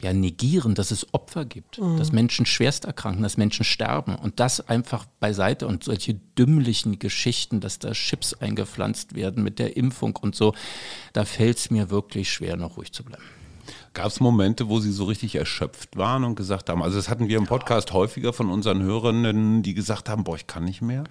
[0.01, 1.97] ja, negieren, dass es Opfer gibt, mhm.
[1.97, 7.61] dass Menschen schwerst erkranken, dass Menschen sterben und das einfach beiseite und solche dümmlichen Geschichten,
[7.61, 10.55] dass da Chips eingepflanzt werden mit der Impfung und so,
[11.13, 13.25] da fällt es mir wirklich schwer, noch ruhig zu bleiben.
[13.95, 17.29] Gab es Momente, wo Sie so richtig erschöpft waren und gesagt haben, also das hatten
[17.29, 17.95] wir im Podcast ja.
[17.95, 21.05] häufiger von unseren Hörerinnen, die gesagt haben, boah, ich kann nicht mehr?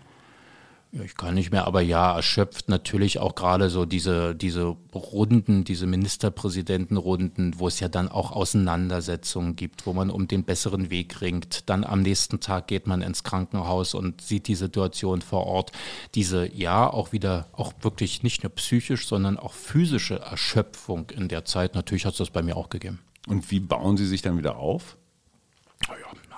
[0.93, 5.63] Ja, ich kann nicht mehr, aber ja, erschöpft natürlich auch gerade so diese, diese Runden,
[5.63, 11.21] diese Ministerpräsidentenrunden, wo es ja dann auch Auseinandersetzungen gibt, wo man um den besseren Weg
[11.21, 11.69] ringt.
[11.69, 15.71] Dann am nächsten Tag geht man ins Krankenhaus und sieht die Situation vor Ort.
[16.13, 21.45] Diese, ja, auch wieder, auch wirklich nicht nur psychisch, sondern auch physische Erschöpfung in der
[21.45, 21.73] Zeit.
[21.73, 22.99] Natürlich hat es das bei mir auch gegeben.
[23.27, 24.97] Und wie bauen Sie sich dann wieder auf?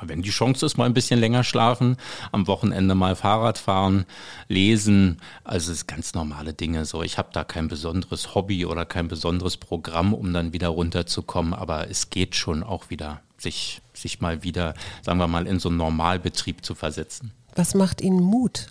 [0.01, 1.97] Wenn die Chance ist, mal ein bisschen länger schlafen,
[2.31, 4.05] am Wochenende mal Fahrrad fahren,
[4.47, 6.85] lesen, also es ganz normale Dinge.
[6.85, 11.53] So, ich habe da kein besonderes Hobby oder kein besonderes Programm, um dann wieder runterzukommen,
[11.53, 15.69] aber es geht schon auch wieder, sich, sich mal wieder, sagen wir mal, in so
[15.69, 17.31] einen Normalbetrieb zu versetzen.
[17.55, 18.67] Was macht Ihnen Mut?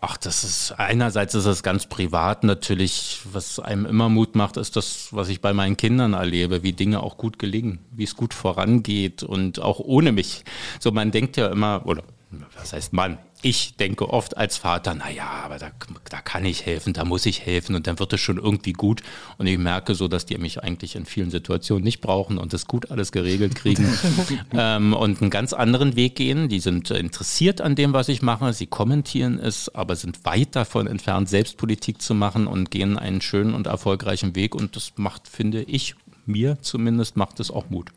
[0.00, 4.76] Ach, das ist einerseits ist es ganz privat natürlich, was einem immer Mut macht, ist
[4.76, 8.32] das, was ich bei meinen Kindern erlebe, wie Dinge auch gut gelingen, wie es gut
[8.32, 10.44] vorangeht und auch ohne mich.
[10.78, 13.18] So man denkt ja immer oder was heißt Mann?
[13.40, 15.70] Ich denke oft als Vater, naja, aber da,
[16.10, 19.02] da kann ich helfen, da muss ich helfen und dann wird es schon irgendwie gut.
[19.38, 22.66] Und ich merke so, dass die mich eigentlich in vielen Situationen nicht brauchen und das
[22.66, 23.86] gut alles geregelt kriegen
[24.52, 26.48] ähm, und einen ganz anderen Weg gehen.
[26.48, 30.86] Die sind interessiert an dem, was ich mache, sie kommentieren es, aber sind weit davon
[30.86, 34.54] entfernt, Selbstpolitik zu machen und gehen einen schönen und erfolgreichen Weg.
[34.54, 35.94] Und das macht, finde ich,
[36.26, 37.90] mir zumindest macht es auch Mut.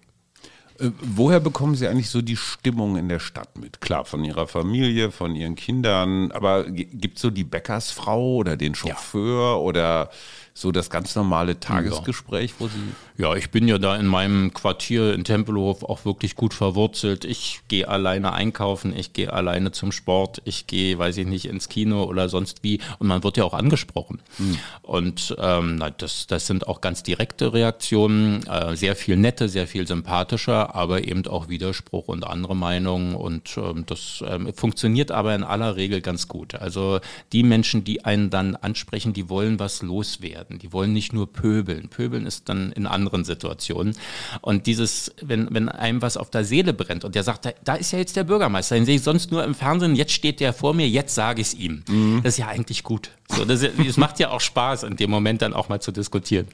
[0.82, 3.82] Äh, woher bekommen Sie eigentlich so die Stimmung in der Stadt mit?
[3.82, 8.76] Klar, von Ihrer Familie, von Ihren Kindern, aber gibt es so die Bäckersfrau oder den
[8.76, 9.56] Chauffeur ja.
[9.56, 10.10] oder
[10.54, 12.74] so das ganz normale Tagesgespräch, wo Sie.
[13.18, 17.24] Ja, ich bin ja da in meinem Quartier in Tempelhof auch wirklich gut verwurzelt.
[17.24, 21.70] Ich gehe alleine einkaufen, ich gehe alleine zum Sport, ich gehe, weiß ich nicht, ins
[21.70, 22.80] Kino oder sonst wie.
[23.00, 24.22] Und man wird ja auch angesprochen.
[24.40, 24.58] Mhm.
[24.82, 29.88] Und ähm, das, das sind auch ganz direkte Reaktionen, äh, sehr viel nette, sehr viel
[29.88, 33.16] sympathischer, aber eben auch Widerspruch und andere Meinungen.
[33.16, 36.56] Und ähm, das ähm, funktioniert aber in aller Regel ganz gut.
[36.56, 37.00] Also
[37.32, 40.60] die Menschen, die einen dann ansprechen, die wollen was loswerden werden.
[40.60, 41.90] Die wollen nicht nur pöbeln.
[41.90, 43.96] Pöbeln ist dann in anderen Situationen.
[44.42, 47.76] Und dieses, wenn, wenn einem was auf der Seele brennt und der sagt, da, da
[47.76, 50.54] ist ja jetzt der Bürgermeister, den sehe ich sonst nur im Fernsehen, jetzt steht der
[50.54, 51.84] vor mir, jetzt sage ich es ihm.
[51.88, 52.22] Mhm.
[52.24, 53.12] Das ist ja eigentlich gut.
[53.30, 56.48] So, das, das macht ja auch Spaß, in dem Moment dann auch mal zu diskutieren.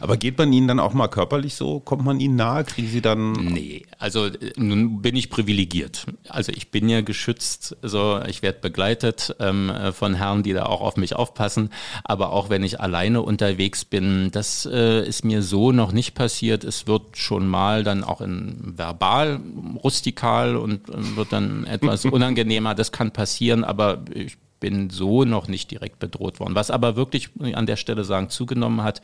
[0.00, 1.80] Aber geht man Ihnen dann auch mal körperlich so?
[1.80, 2.64] Kommt man Ihnen nahe?
[2.64, 3.32] Kriegen Sie dann.
[3.32, 6.06] Nee, also äh, nun bin ich privilegiert.
[6.28, 10.80] Also ich bin ja geschützt, so ich werde begleitet ähm, von Herren, die da auch
[10.80, 11.70] auf mich aufpassen.
[12.04, 16.64] Aber auch wenn ich alleine unterwegs bin, das äh, ist mir so noch nicht passiert.
[16.64, 19.40] Es wird schon mal dann auch in verbal
[19.82, 22.74] rustikal und äh, wird dann etwas unangenehmer.
[22.74, 26.54] Das kann passieren, aber ich bin so noch nicht direkt bedroht worden.
[26.54, 29.02] Was aber wirklich an der Stelle sagen zugenommen hat,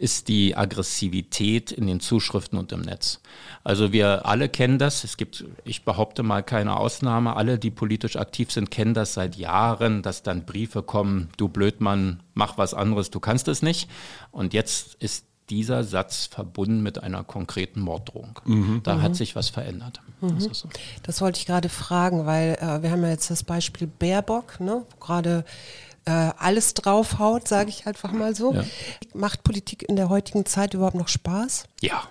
[0.00, 3.20] ist die Aggressivität in den Zuschriften und im Netz.
[3.64, 5.04] Also wir alle kennen das.
[5.04, 7.36] Es gibt, ich behaupte mal keine Ausnahme.
[7.36, 12.22] Alle, die politisch aktiv sind, kennen das seit Jahren, dass dann Briefe kommen, du Blödmann,
[12.32, 13.90] mach was anderes, du kannst es nicht.
[14.32, 18.40] Und jetzt ist dieser Satz verbunden mit einer konkreten Morddrohung.
[18.46, 18.80] Mhm.
[18.82, 19.02] Da mhm.
[19.02, 20.00] hat sich was verändert.
[20.22, 20.38] Mhm.
[20.48, 20.68] Das, so.
[21.02, 24.86] das, wollte ich gerade fragen, weil äh, wir haben ja jetzt das Beispiel Baerbock, ne,
[24.98, 25.44] gerade
[26.04, 28.54] äh, alles draufhaut, sage ich einfach mal so.
[28.54, 28.64] Ja.
[29.14, 31.64] Macht Politik in der heutigen Zeit überhaupt noch Spaß?
[31.80, 32.02] Ja.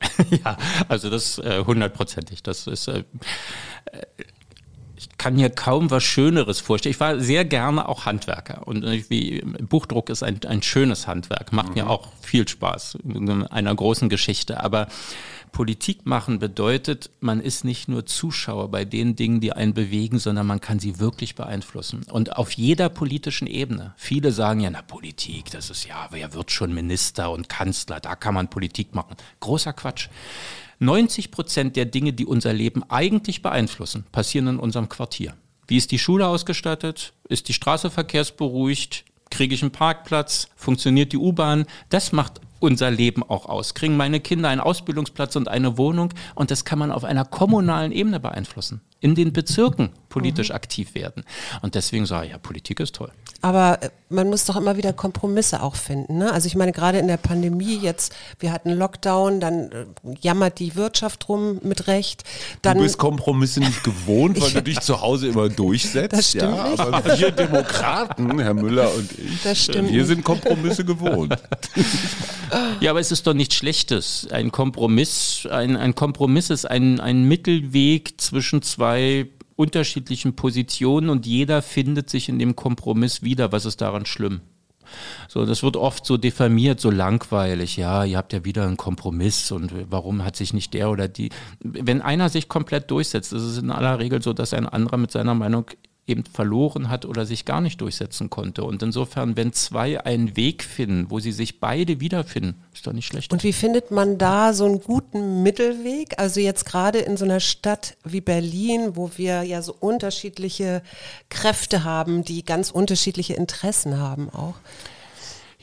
[0.44, 0.56] ja,
[0.88, 2.42] also das äh, hundertprozentig.
[2.42, 3.04] das ist, äh,
[5.24, 6.90] kann mir kaum was Schöneres vorstellen.
[6.90, 11.68] Ich war sehr gerne auch Handwerker und wie Buchdruck ist ein, ein schönes Handwerk, macht
[11.68, 11.74] mhm.
[11.76, 14.62] mir auch viel Spaß in einer großen Geschichte.
[14.62, 14.86] Aber
[15.50, 20.46] Politik machen bedeutet, man ist nicht nur Zuschauer bei den Dingen, die einen bewegen, sondern
[20.46, 22.02] man kann sie wirklich beeinflussen.
[22.10, 23.94] Und auf jeder politischen Ebene.
[23.96, 28.14] Viele sagen ja, na Politik, das ist ja, wer wird schon Minister und Kanzler, da
[28.14, 29.16] kann man Politik machen.
[29.40, 30.10] Großer Quatsch.
[30.84, 35.34] 90 Prozent der Dinge, die unser Leben eigentlich beeinflussen, passieren in unserem Quartier.
[35.66, 37.14] Wie ist die Schule ausgestattet?
[37.28, 39.04] Ist die Straße verkehrsberuhigt?
[39.30, 40.48] Kriege ich einen Parkplatz?
[40.56, 41.66] Funktioniert die U-Bahn?
[41.88, 43.74] Das macht unser Leben auch aus.
[43.74, 46.12] Kriegen meine Kinder einen Ausbildungsplatz und eine Wohnung?
[46.34, 48.80] Und das kann man auf einer kommunalen Ebene beeinflussen.
[49.04, 50.54] In den Bezirken politisch mhm.
[50.54, 51.24] aktiv werden.
[51.60, 53.10] Und deswegen sage ich, ja, Politik ist toll.
[53.42, 56.18] Aber äh, man muss doch immer wieder Kompromisse auch finden.
[56.18, 56.32] Ne?
[56.32, 59.86] Also ich meine, gerade in der Pandemie jetzt, wir hatten Lockdown, dann äh,
[60.20, 62.22] jammert die Wirtschaft rum mit Recht.
[62.62, 66.12] Dann, du bist Kompromisse nicht gewohnt, weil du dich zu Hause immer durchsetzt.
[66.12, 66.80] Das stimmt ja, nicht.
[66.80, 71.36] Aber wir Demokraten, Herr Müller und ich, das stimmt wir sind Kompromisse gewohnt.
[72.80, 74.28] Ja, aber es ist doch nichts Schlechtes.
[74.30, 78.93] Ein Kompromiss, ein, ein Kompromiss ist ein, ein Mittelweg zwischen zwei
[79.56, 83.52] unterschiedlichen Positionen und jeder findet sich in dem Kompromiss wieder.
[83.52, 84.40] Was ist daran schlimm?
[85.28, 87.76] So, das wird oft so diffamiert, so langweilig.
[87.76, 91.30] Ja, ihr habt ja wieder einen Kompromiss und warum hat sich nicht der oder die.
[91.60, 95.10] Wenn einer sich komplett durchsetzt, ist es in aller Regel so, dass ein anderer mit
[95.10, 95.66] seiner Meinung
[96.06, 98.64] eben verloren hat oder sich gar nicht durchsetzen konnte.
[98.64, 103.06] Und insofern, wenn zwei einen Weg finden, wo sie sich beide wiederfinden, ist doch nicht
[103.06, 103.32] schlecht.
[103.32, 106.18] Und wie findet man da so einen guten Mittelweg?
[106.18, 110.82] Also jetzt gerade in so einer Stadt wie Berlin, wo wir ja so unterschiedliche
[111.30, 114.56] Kräfte haben, die ganz unterschiedliche Interessen haben auch.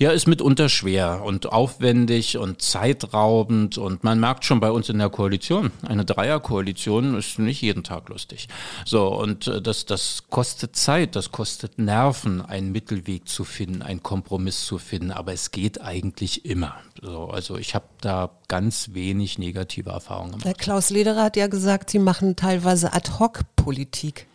[0.01, 4.97] Ja, ist mitunter schwer und aufwendig und zeitraubend und man merkt schon bei uns in
[4.97, 8.47] der Koalition, eine Dreierkoalition ist nicht jeden Tag lustig.
[8.83, 14.01] So, und äh, das, das kostet Zeit, das kostet Nerven, einen Mittelweg zu finden, einen
[14.01, 16.77] Kompromiss zu finden, aber es geht eigentlich immer.
[16.99, 20.45] So, also ich habe da ganz wenig negative Erfahrungen gemacht.
[20.45, 24.25] Der Klaus Lederer hat ja gesagt, Sie machen teilweise Ad-Hoc-Politik.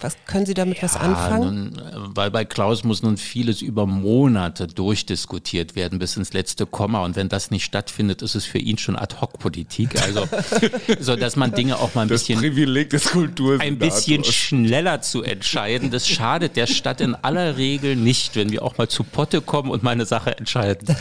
[0.00, 1.72] Was können Sie damit ja, was anfangen?
[1.72, 7.02] Nun, weil bei Klaus muss nun vieles über Monate durchdiskutiert werden bis ins letzte Komma
[7.04, 10.02] und wenn das nicht stattfindet, ist es für ihn schon Ad-Hoc-Politik.
[10.02, 10.28] Also
[11.00, 13.10] so, dass man Dinge auch mal ein das bisschen Privileg des
[13.60, 15.90] ein bisschen schneller zu entscheiden.
[15.90, 19.70] Das schadet der Stadt in aller Regel nicht, wenn wir auch mal zu Potte kommen
[19.70, 20.94] und meine Sache entscheiden.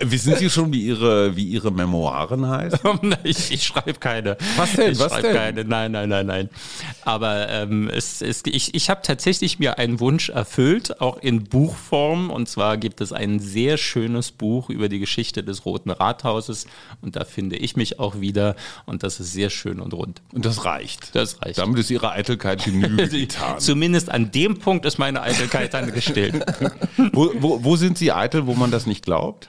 [0.00, 2.78] Wissen Sie schon, wie Ihre wie Ihre Memoiren heißen?
[3.24, 4.36] ich, ich schreibe keine.
[4.56, 4.92] Was denn?
[4.92, 5.36] Ich was schreibe denn?
[5.36, 5.64] keine.
[5.64, 6.50] Nein, nein, nein, nein.
[7.02, 12.30] Aber ähm, es, es, ich, ich habe tatsächlich mir einen Wunsch erfüllt, auch in Buchform.
[12.30, 16.66] Und zwar gibt es ein sehr schönes Buch über die Geschichte des Roten Rathauses.
[17.00, 18.56] Und da finde ich mich auch wieder.
[18.84, 20.20] Und das ist sehr schön und rund.
[20.32, 21.14] Und das reicht.
[21.14, 21.58] Das reicht.
[21.58, 23.60] Damit ist Ihre Eitelkeit Genüge getan.
[23.60, 26.44] Zumindest an dem Punkt ist meine Eitelkeit dann gestillt.
[27.12, 29.48] wo, wo, wo sind Sie eitel, wo man das nicht glaubt?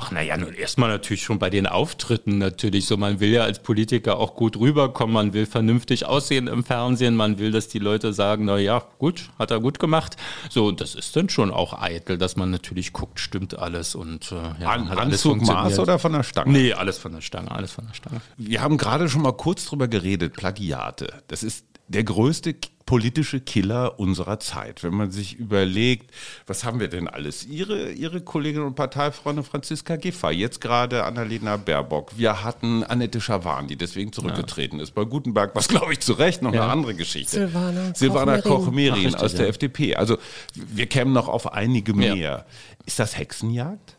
[0.00, 2.96] Ach naja, nun erstmal natürlich schon bei den Auftritten natürlich so.
[2.96, 7.40] Man will ja als Politiker auch gut rüberkommen, man will vernünftig aussehen im Fernsehen, man
[7.40, 10.16] will, dass die Leute sagen, na ja, gut, hat er gut gemacht.
[10.50, 14.32] So, und das ist dann schon auch eitel, dass man natürlich guckt, stimmt alles und
[14.32, 16.52] äh, ja, An, hat alles Anzug, Maß oder von der Stange?
[16.52, 18.20] Nee, alles von der Stange, alles von der Stange.
[18.36, 21.22] Wir haben gerade schon mal kurz drüber geredet, Plagiate.
[21.28, 22.54] Das ist der größte
[22.88, 24.82] politische Killer unserer Zeit.
[24.82, 26.10] Wenn man sich überlegt,
[26.46, 27.44] was haben wir denn alles?
[27.44, 32.16] Ihre, Ihre Kollegin und Parteifreundin Franziska Giffey, jetzt gerade Annalena Baerbock.
[32.16, 34.84] Wir hatten Annette Schawan, die deswegen zurückgetreten ja.
[34.84, 34.94] ist.
[34.94, 36.62] Bei Gutenberg was glaube ich zu Recht noch ja.
[36.62, 37.32] eine andere Geschichte.
[37.36, 39.50] Silvana, Silvana Koch-Merin aus der ja.
[39.50, 39.94] FDP.
[39.94, 40.16] Also
[40.54, 42.46] wir kämen noch auf einige mehr.
[42.86, 43.98] Ist das Hexenjagd?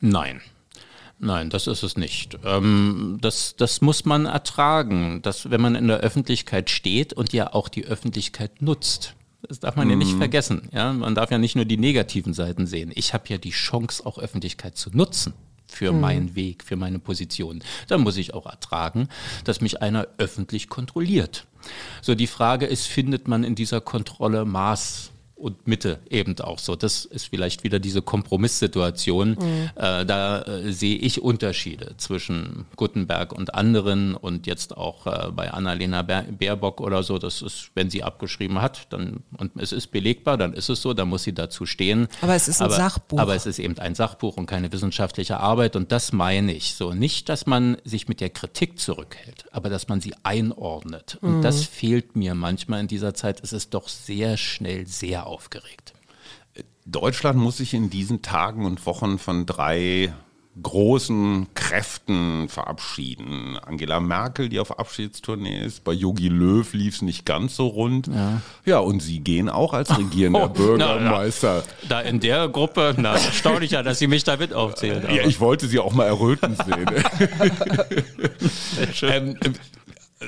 [0.00, 0.42] Nein.
[1.22, 2.38] Nein, das ist es nicht.
[2.44, 7.52] Ähm, das, das muss man ertragen, dass wenn man in der Öffentlichkeit steht und ja
[7.52, 9.14] auch die Öffentlichkeit nutzt.
[9.46, 9.90] Das darf man mhm.
[9.92, 10.18] ja nicht mhm.
[10.18, 10.68] vergessen.
[10.72, 10.92] Ja?
[10.94, 12.90] Man darf ja nicht nur die negativen Seiten sehen.
[12.94, 15.34] Ich habe ja die Chance, auch Öffentlichkeit zu nutzen
[15.66, 16.00] für mhm.
[16.00, 17.62] meinen Weg, für meine Position.
[17.88, 19.08] Dann muss ich auch ertragen,
[19.44, 21.46] dass mich einer öffentlich kontrolliert.
[22.00, 26.76] So, die Frage ist, findet man in dieser Kontrolle Maß und Mitte eben auch so.
[26.76, 29.30] Das ist vielleicht wieder diese Kompromisssituation.
[29.30, 29.70] Mhm.
[29.74, 35.50] Äh, da äh, sehe ich Unterschiede zwischen Gutenberg und anderen und jetzt auch äh, bei
[35.50, 37.18] Annalena Baerbock oder so.
[37.18, 40.92] Das ist, wenn sie abgeschrieben hat, dann und es ist belegbar, dann ist es so,
[40.92, 42.08] dann muss sie dazu stehen.
[42.20, 43.18] Aber es ist ein aber, Sachbuch.
[43.18, 46.92] Aber es ist eben ein Sachbuch und keine wissenschaftliche Arbeit und das meine ich so.
[46.92, 51.18] Nicht, dass man sich mit der Kritik zurückhält, aber dass man sie einordnet.
[51.22, 51.42] Und mhm.
[51.42, 53.40] das fehlt mir manchmal in dieser Zeit.
[53.42, 55.94] Es ist doch sehr schnell sehr aufgeregt.
[56.84, 60.12] Deutschland muss sich in diesen Tagen und Wochen von drei
[60.60, 63.56] großen Kräften verabschieden.
[63.64, 68.08] Angela Merkel, die auf Abschiedstournee ist, bei Yogi Löw lief es nicht ganz so rund.
[68.08, 68.42] Ja.
[68.64, 71.62] ja, und Sie gehen auch als regierender oh, Bürgermeister.
[71.64, 71.88] Na, na.
[71.88, 75.02] Da in der Gruppe, na, erstaunlich ja, dass Sie mich da mit aufzählen.
[75.14, 76.86] Ja, ich wollte Sie auch mal erröten sehen.
[79.02, 79.36] ähm,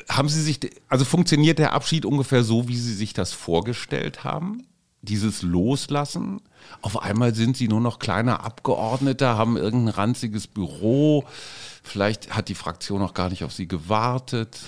[0.08, 4.64] haben Sie sich, also funktioniert der Abschied ungefähr so, wie Sie sich das vorgestellt haben?
[5.02, 6.40] Dieses Loslassen?
[6.80, 11.24] Auf einmal sind Sie nur noch kleiner Abgeordneter, haben irgendein ranziges Büro.
[11.82, 14.60] Vielleicht hat die Fraktion noch gar nicht auf Sie gewartet.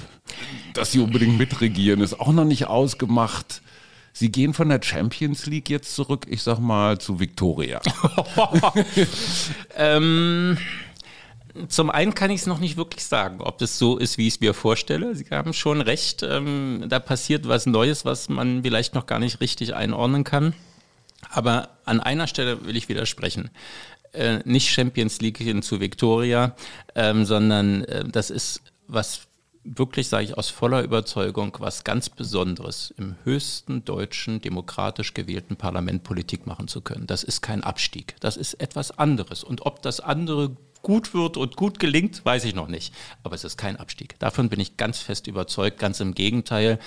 [0.74, 3.62] Dass Sie unbedingt mitregieren, ist auch noch nicht ausgemacht.
[4.12, 7.80] Sie gehen von der Champions League jetzt zurück, ich sag mal, zu Victoria.
[9.76, 10.56] ähm,
[11.68, 14.34] zum einen kann ich es noch nicht wirklich sagen, ob es so ist, wie ich
[14.34, 15.14] es mir vorstelle.
[15.14, 19.40] Sie haben schon recht, ähm, da passiert was Neues, was man vielleicht noch gar nicht
[19.40, 20.54] richtig einordnen kann.
[21.30, 23.50] Aber an einer Stelle will ich widersprechen.
[24.12, 26.54] Äh, nicht Champions League hin zu Victoria,
[26.94, 29.22] ähm, sondern äh, das ist was
[29.64, 36.04] wirklich, sage ich aus voller Überzeugung, was ganz Besonderes, im höchsten deutschen demokratisch gewählten Parlament
[36.04, 37.06] Politik machen zu können.
[37.06, 39.42] Das ist kein Abstieg, das ist etwas anderes.
[39.42, 42.94] Und ob das andere gut wird und gut gelingt, weiß ich noch nicht.
[43.24, 44.16] Aber es ist kein Abstieg.
[44.20, 46.78] Davon bin ich ganz fest überzeugt, ganz im Gegenteil.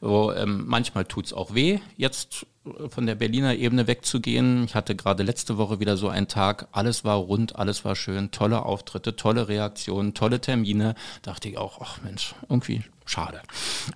[0.00, 4.64] So, ähm, manchmal tut es auch weh, jetzt äh, von der Berliner Ebene wegzugehen.
[4.64, 8.30] Ich hatte gerade letzte Woche wieder so einen Tag, alles war rund, alles war schön,
[8.30, 10.94] tolle Auftritte, tolle Reaktionen, tolle Termine.
[11.22, 13.40] Dachte ich auch, ach Mensch, irgendwie schade.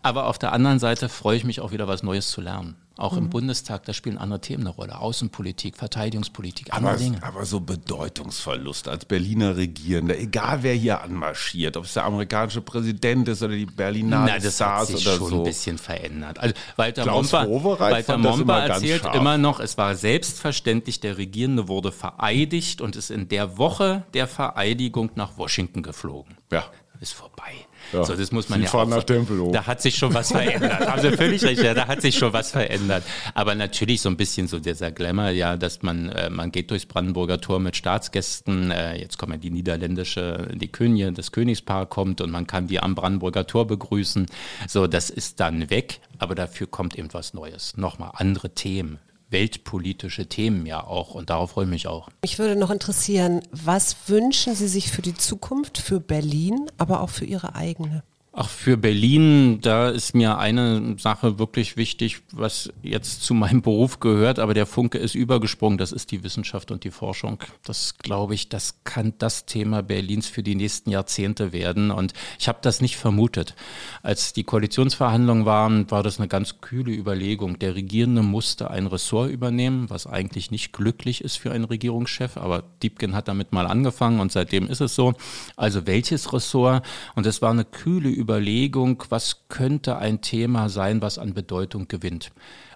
[0.03, 2.77] Aber auf der anderen Seite freue ich mich auch wieder was Neues zu lernen.
[2.97, 3.18] Auch mhm.
[3.18, 5.01] im Bundestag, da spielen andere Themen eine Rolle.
[5.01, 7.23] Außenpolitik, Verteidigungspolitik, andere aber, Dinge.
[7.23, 13.27] Aber so Bedeutungsverlust als Berliner Regierender, egal wer hier anmarschiert, ob es der amerikanische Präsident
[13.29, 15.37] ist oder die Berliner Na, das Stars hat sich oder schon so.
[15.38, 16.39] ein bisschen verändert.
[16.39, 19.15] Also Walter Momper, Walter Momper erzählt scharf.
[19.17, 24.27] immer noch, es war selbstverständlich, der Regierende wurde vereidigt und ist in der Woche der
[24.27, 26.37] Vereidigung nach Washington geflogen.
[26.51, 26.65] Ja.
[27.01, 27.53] Ist vorbei.
[27.92, 28.05] Ja.
[28.05, 29.53] So, das muss man Sie ja fahren auch, nach Tempelhof.
[29.53, 30.87] Da hat sich schon was verändert.
[30.87, 33.05] Haben Sie völlig recht, ja, da hat sich schon was verändert.
[33.35, 36.87] Aber natürlich so ein bisschen so dieser Glamour, ja, dass man, äh, man geht durchs
[36.87, 42.20] Brandenburger Tor mit Staatsgästen, äh, jetzt kommen ja die niederländische, die Königin, das Königspaar kommt
[42.20, 44.27] und man kann die am Brandenburger Tor begrüßen.
[44.68, 47.77] So, das ist dann weg, aber dafür kommt eben was Neues.
[47.77, 48.99] Nochmal andere Themen
[49.35, 52.09] weltpolitische Themen ja auch und darauf freue ich mich auch.
[52.23, 57.11] Mich würde noch interessieren, was wünschen Sie sich für die Zukunft, für Berlin, aber auch
[57.11, 58.05] für Ihre eigene?
[58.37, 64.01] Ach, für Berlin, da ist mir eine Sache wirklich wichtig, was jetzt zu meinem Beruf
[64.01, 67.38] gehört, aber der Funke ist übergesprungen, das ist die Wissenschaft und die Forschung.
[67.64, 71.92] Das glaube ich, das kann das Thema Berlins für die nächsten Jahrzehnte werden.
[71.92, 73.55] Und ich habe das nicht vermutet.
[74.03, 77.61] Als die Koalitionsverhandlungen waren, war das eine ganz kühle Überlegung.
[77.61, 82.64] Der Regierende musste ein Ressort übernehmen, was eigentlich nicht glücklich ist für einen Regierungschef, aber
[82.83, 85.14] Diebken hat damit mal angefangen und seitdem ist es so.
[85.55, 86.85] Also welches Ressort?
[87.14, 91.89] Und es war eine kühle Überlegung Überlegung, was könnte ein Thema sein, was an Bedeutung
[91.89, 92.33] gewinnt.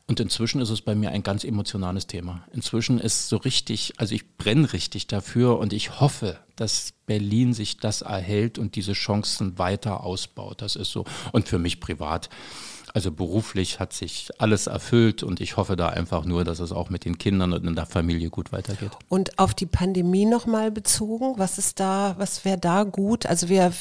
[0.06, 2.46] Und inzwischen ist es bei mir ein ganz emotionales Thema.
[2.52, 7.78] Inzwischen ist so richtig, also ich brenne richtig dafür und ich hoffe, dass Berlin sich
[7.78, 10.60] das erhält und diese Chancen weiter ausbaut.
[10.60, 11.04] Das ist so.
[11.32, 12.28] Und für mich privat
[12.98, 16.90] also beruflich hat sich alles erfüllt und ich hoffe da einfach nur, dass es auch
[16.90, 18.90] mit den Kindern und in der Familie gut weitergeht.
[19.08, 23.24] Und auf die Pandemie nochmal bezogen, was ist da, was wäre da gut?
[23.24, 23.72] Also wir,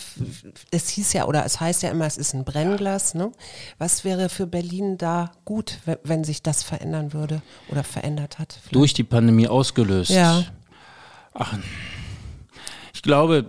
[0.69, 3.15] es hieß ja oder es heißt ja immer, es ist ein Brennglas.
[3.15, 3.31] Ne?
[3.79, 8.53] Was wäre für Berlin da gut, wenn sich das verändern würde oder verändert hat?
[8.53, 8.75] Vielleicht?
[8.75, 10.11] Durch die Pandemie ausgelöst.
[10.11, 10.43] Ja.
[11.33, 11.57] Ach,
[12.93, 13.47] ich glaube,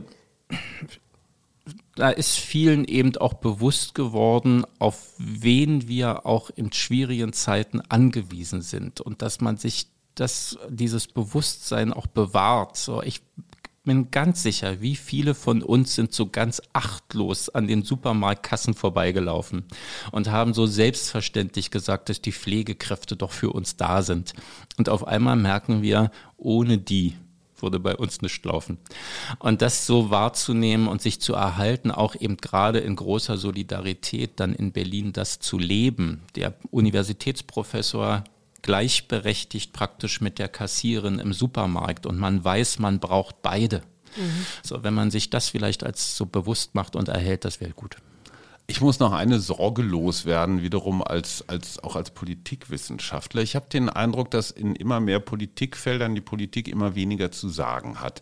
[1.98, 8.62] da ist vielen eben auch bewusst geworden, auf wen wir auch in schwierigen Zeiten angewiesen
[8.62, 12.76] sind und dass man sich das, dieses Bewusstsein auch bewahrt.
[12.76, 13.20] So, ich
[13.82, 19.64] bin ganz sicher, wie viele von uns sind so ganz achtlos an den Supermarktkassen vorbeigelaufen
[20.12, 24.34] und haben so selbstverständlich gesagt, dass die Pflegekräfte doch für uns da sind.
[24.76, 27.16] Und auf einmal merken wir, ohne die
[27.62, 28.78] würde bei uns nicht laufen.
[29.38, 34.54] Und das so wahrzunehmen und sich zu erhalten, auch eben gerade in großer Solidarität dann
[34.54, 36.22] in Berlin das zu leben.
[36.34, 38.24] Der Universitätsprofessor
[38.62, 43.82] gleichberechtigt praktisch mit der Kassierin im Supermarkt und man weiß, man braucht beide.
[44.16, 44.46] Mhm.
[44.62, 47.96] So, wenn man sich das vielleicht als so bewusst macht und erhält, das wäre gut.
[48.70, 53.40] Ich muss noch eine Sorge loswerden, wiederum als, als, auch als Politikwissenschaftler.
[53.40, 58.02] Ich habe den Eindruck, dass in immer mehr Politikfeldern die Politik immer weniger zu sagen
[58.02, 58.20] hat.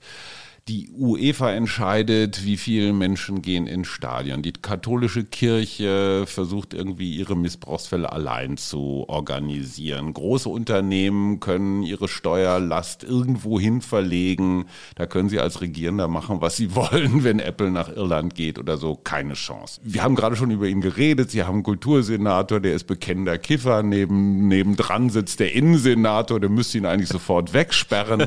[0.69, 4.43] Die UEFA entscheidet, wie viele Menschen gehen in Stadien.
[4.43, 10.13] Die katholische Kirche versucht irgendwie ihre Missbrauchsfälle allein zu organisieren.
[10.13, 14.65] Große Unternehmen können ihre Steuerlast irgendwo hin verlegen.
[14.97, 18.77] Da können sie als Regierender machen, was sie wollen, wenn Apple nach Irland geht oder
[18.77, 18.97] so.
[18.97, 19.81] Keine Chance.
[19.85, 21.31] Wir haben gerade schon über ihn geredet.
[21.31, 23.85] Sie haben einen Kultursenator, der ist bekennender Kiffer.
[23.85, 28.27] Neben, nebendran sitzt der Innensenator, der müsste ihn eigentlich sofort wegsperren.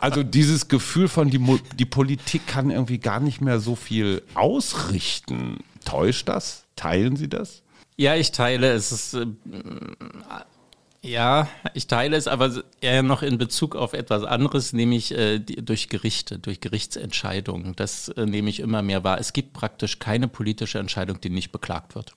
[0.00, 1.38] Also dieses Gefühl von die
[1.78, 5.58] die Politik kann irgendwie gar nicht mehr so viel ausrichten.
[5.84, 6.64] Täuscht das?
[6.74, 7.62] Teilen Sie das?
[7.96, 8.92] Ja, ich teile es.
[8.92, 9.26] Ist, äh,
[11.02, 15.64] ja, ich teile es, aber eher noch in Bezug auf etwas anderes, nämlich äh, die,
[15.64, 17.74] durch Gerichte, durch Gerichtsentscheidungen.
[17.76, 19.18] Das äh, nehme ich immer mehr wahr.
[19.20, 22.14] Es gibt praktisch keine politische Entscheidung, die nicht beklagt wird.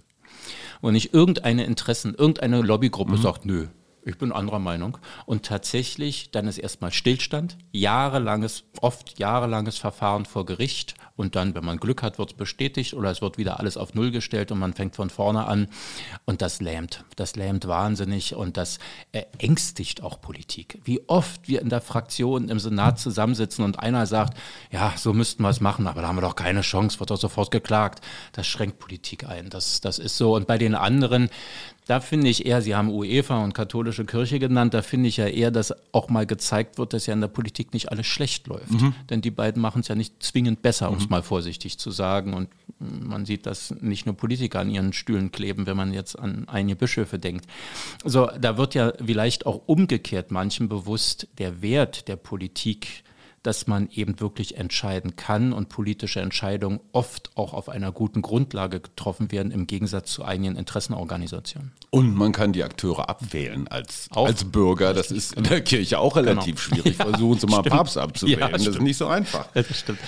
[0.82, 3.22] Und nicht irgendeine Interessen, irgendeine Lobbygruppe mhm.
[3.22, 3.68] sagt, nö,
[4.10, 4.98] ich bin anderer Meinung.
[5.26, 10.96] Und tatsächlich, dann ist erstmal Stillstand, jahrelanges, oft jahrelanges Verfahren vor Gericht.
[11.16, 13.94] Und dann, wenn man Glück hat, wird es bestätigt oder es wird wieder alles auf
[13.94, 15.68] Null gestellt und man fängt von vorne an.
[16.26, 17.04] Und das lähmt.
[17.16, 18.80] Das lähmt wahnsinnig und das
[19.38, 20.80] ängstigt auch Politik.
[20.84, 24.38] Wie oft wir in der Fraktion im Senat zusammensitzen und einer sagt,
[24.72, 27.18] ja, so müssten wir es machen, aber da haben wir doch keine Chance, wird doch
[27.18, 28.04] sofort geklagt.
[28.32, 29.50] Das schränkt Politik ein.
[29.50, 30.36] Das, das ist so.
[30.36, 31.30] Und bei den anderen,
[31.90, 35.26] da finde ich eher, Sie haben UEFA und katholische Kirche genannt, da finde ich ja
[35.26, 38.70] eher, dass auch mal gezeigt wird, dass ja in der Politik nicht alles schlecht läuft.
[38.70, 38.94] Mhm.
[39.10, 41.10] Denn die beiden machen es ja nicht zwingend besser, um es mhm.
[41.10, 42.36] mal vorsichtig zu sagen.
[42.36, 46.48] Und man sieht, dass nicht nur Politiker an ihren Stühlen kleben, wenn man jetzt an
[46.48, 47.48] einige Bischöfe denkt.
[48.06, 53.04] So, da wird ja vielleicht auch umgekehrt manchem bewusst, der Wert der Politik
[53.44, 58.80] dass man eben wirklich entscheiden kann und politische Entscheidungen oft auch auf einer guten Grundlage
[58.80, 61.72] getroffen werden, im Gegensatz zu einigen Interessenorganisationen.
[61.90, 64.94] Und man kann die Akteure abwählen als, als Bürger.
[64.94, 66.82] Das ist in der Kirche auch relativ genau.
[66.82, 66.96] schwierig.
[67.10, 67.76] Versuchen Sie mal stimmt.
[67.76, 68.40] Papst abzuwählen.
[68.40, 69.48] Ja, das ist nicht so einfach.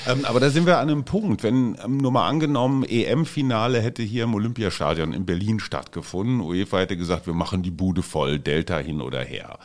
[0.07, 1.43] Ähm, aber da sind wir an einem Punkt.
[1.43, 6.41] Wenn ähm, nur mal angenommen, EM-Finale hätte hier im Olympiastadion in Berlin stattgefunden.
[6.41, 9.57] UEFA hätte gesagt, wir machen die Bude voll, Delta hin oder her.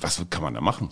[0.00, 0.90] Was kann man da machen?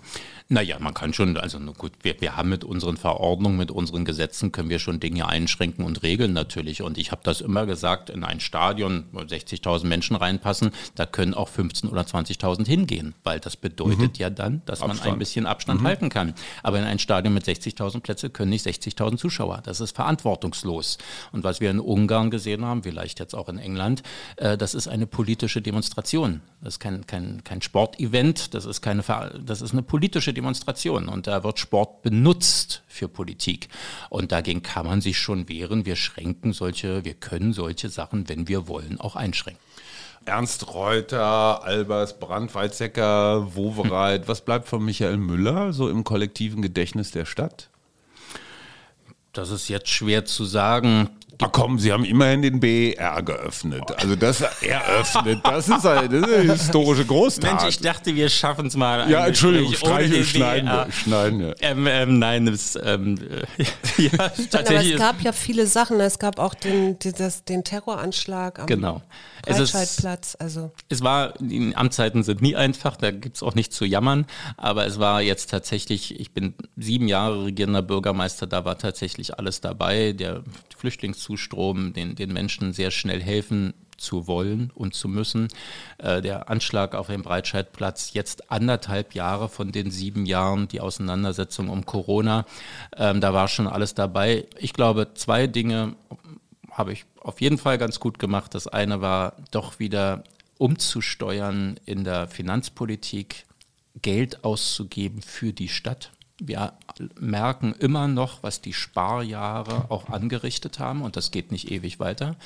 [0.48, 4.52] Naja, man kann schon, also gut, wir, wir haben mit unseren Verordnungen, mit unseren Gesetzen,
[4.52, 6.82] können wir schon Dinge einschränken und regeln natürlich.
[6.82, 11.32] Und ich habe das immer gesagt, in ein Stadion, wo 60.000 Menschen reinpassen, da können
[11.34, 14.18] auch 15.000 oder 20.000 hingehen, weil das bedeutet mhm.
[14.18, 15.04] ja dann, dass Abstand.
[15.04, 15.86] man ein bisschen Abstand mhm.
[15.86, 16.34] halten kann.
[16.62, 19.62] Aber in ein Stadion mit 60.000 Plätze können nicht 60.000 Zuschauer.
[19.64, 20.98] Das ist verantwortungslos.
[21.32, 24.02] Und was wir in Ungarn gesehen haben, vielleicht jetzt auch in England,
[24.36, 26.42] äh, das ist eine politische Demonstration.
[26.60, 31.08] Das ist kein, kein, kein Sportevent, das ist, keine, das ist eine politische Demonstration.
[31.08, 33.68] Und da wird Sport benutzt für Politik.
[34.10, 35.86] Und dagegen kann man sich schon wehren.
[35.86, 39.62] Wir schränken solche, wir können solche Sachen, wenn wir wollen, auch einschränken.
[40.24, 44.28] Ernst Reuter, Albers, Brandt, Weizsäcker, Wowereit.
[44.28, 47.68] Was bleibt von Michael Müller so im kollektiven Gedächtnis der Stadt?
[49.32, 51.08] Das ist jetzt schwer zu sagen.
[51.40, 53.82] Ach komm, Sie haben immerhin den BER geöffnet.
[53.96, 57.60] Also das eröffnet, das ist eine, das ist eine historische Großtat.
[57.60, 59.10] Mensch, ich dachte, wir schaffen es mal.
[59.10, 60.92] Ja, Entschuldigung, streichen, schneiden, BER.
[60.92, 61.40] schneiden.
[61.40, 61.54] Ja.
[61.60, 63.18] Ähm, ähm, nein, das, ähm,
[63.98, 64.10] ja,
[64.50, 64.70] tatsächlich.
[64.70, 66.00] Aber es gab ja viele Sachen.
[66.00, 69.02] Es gab auch den, das, den Terroranschlag am genau.
[69.42, 70.36] Breitscheidplatz.
[70.38, 70.72] Also.
[70.88, 74.26] Es war, die Amtszeiten sind nie einfach, da gibt es auch nichts zu jammern.
[74.56, 79.60] Aber es war jetzt tatsächlich, ich bin sieben Jahre regierender Bürgermeister, da war tatsächlich alles
[79.60, 80.12] dabei.
[80.12, 80.42] Der
[81.22, 85.48] Flüchtlingszustrom, den, den Menschen sehr schnell helfen zu wollen und zu müssen.
[85.98, 91.68] Äh, der Anschlag auf dem Breitscheidplatz, jetzt anderthalb Jahre von den sieben Jahren, die Auseinandersetzung
[91.68, 92.44] um Corona,
[92.96, 94.46] ähm, da war schon alles dabei.
[94.58, 95.94] Ich glaube, zwei Dinge
[96.70, 98.54] habe ich auf jeden Fall ganz gut gemacht.
[98.54, 100.24] Das eine war doch wieder
[100.58, 103.44] umzusteuern in der Finanzpolitik,
[104.00, 106.12] Geld auszugeben für die Stadt
[106.46, 106.72] wir
[107.18, 112.36] merken immer noch, was die Sparjahre auch angerichtet haben und das geht nicht ewig weiter.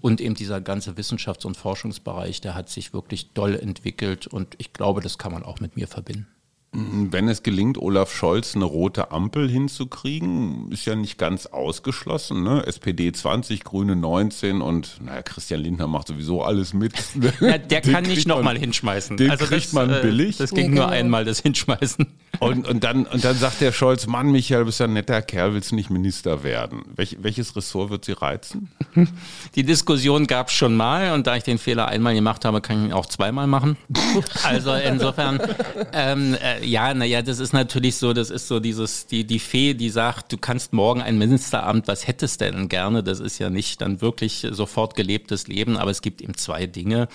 [0.00, 4.72] Und eben dieser ganze Wissenschafts- und Forschungsbereich, der hat sich wirklich doll entwickelt und ich
[4.72, 6.26] glaube, das kann man auch mit mir verbinden.
[6.74, 12.42] Wenn es gelingt, Olaf Scholz eine rote Ampel hinzukriegen, ist ja nicht ganz ausgeschlossen.
[12.42, 12.64] Ne?
[12.66, 16.94] SPD 20, Grüne 19 und naja, Christian Lindner macht sowieso alles mit.
[17.40, 19.16] Ja, der kann nicht nochmal hinschmeißen.
[19.16, 20.38] Den also kriegt das, man äh, billig.
[20.38, 20.96] Das ging ja, nur genau.
[20.96, 22.06] einmal, das Hinschmeißen.
[22.38, 25.20] Und, und, dann, und dann sagt der Scholz, Mann, Michael, du bist ja ein netter
[25.22, 26.82] Kerl, willst du nicht Minister werden?
[26.96, 28.68] Welch, welches Ressort wird Sie reizen?
[29.54, 32.80] Die Diskussion gab es schon mal und da ich den Fehler einmal gemacht habe, kann
[32.80, 33.76] ich ihn auch zweimal machen.
[34.42, 35.40] Also insofern,
[35.92, 39.74] ähm, äh, ja, naja, das ist natürlich so, das ist so dieses, die, die Fee,
[39.74, 43.02] die sagt, du kannst morgen ein Ministeramt, was hättest du denn gerne?
[43.02, 47.08] Das ist ja nicht dann wirklich sofort gelebtes Leben, aber es gibt eben zwei Dinge,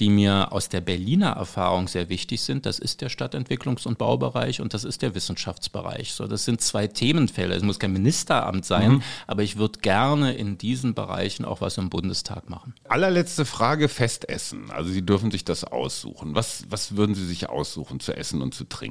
[0.00, 2.66] die mir aus der Berliner Erfahrung sehr wichtig sind.
[2.66, 6.12] Das ist der Stadtentwicklungs- und Baubereich und das ist der Wissenschaftsbereich.
[6.12, 7.56] So, das sind zwei Themenfelder.
[7.56, 9.02] Es muss kein Ministeramt sein, mhm.
[9.26, 12.74] aber ich würde gerne in diesen Bereichen auch was im Bundestag machen.
[12.88, 14.70] Allerletzte Frage, Festessen.
[14.70, 16.34] Also Sie dürfen sich das aussuchen.
[16.34, 18.81] Was, was würden Sie sich aussuchen zu essen und zu trinken?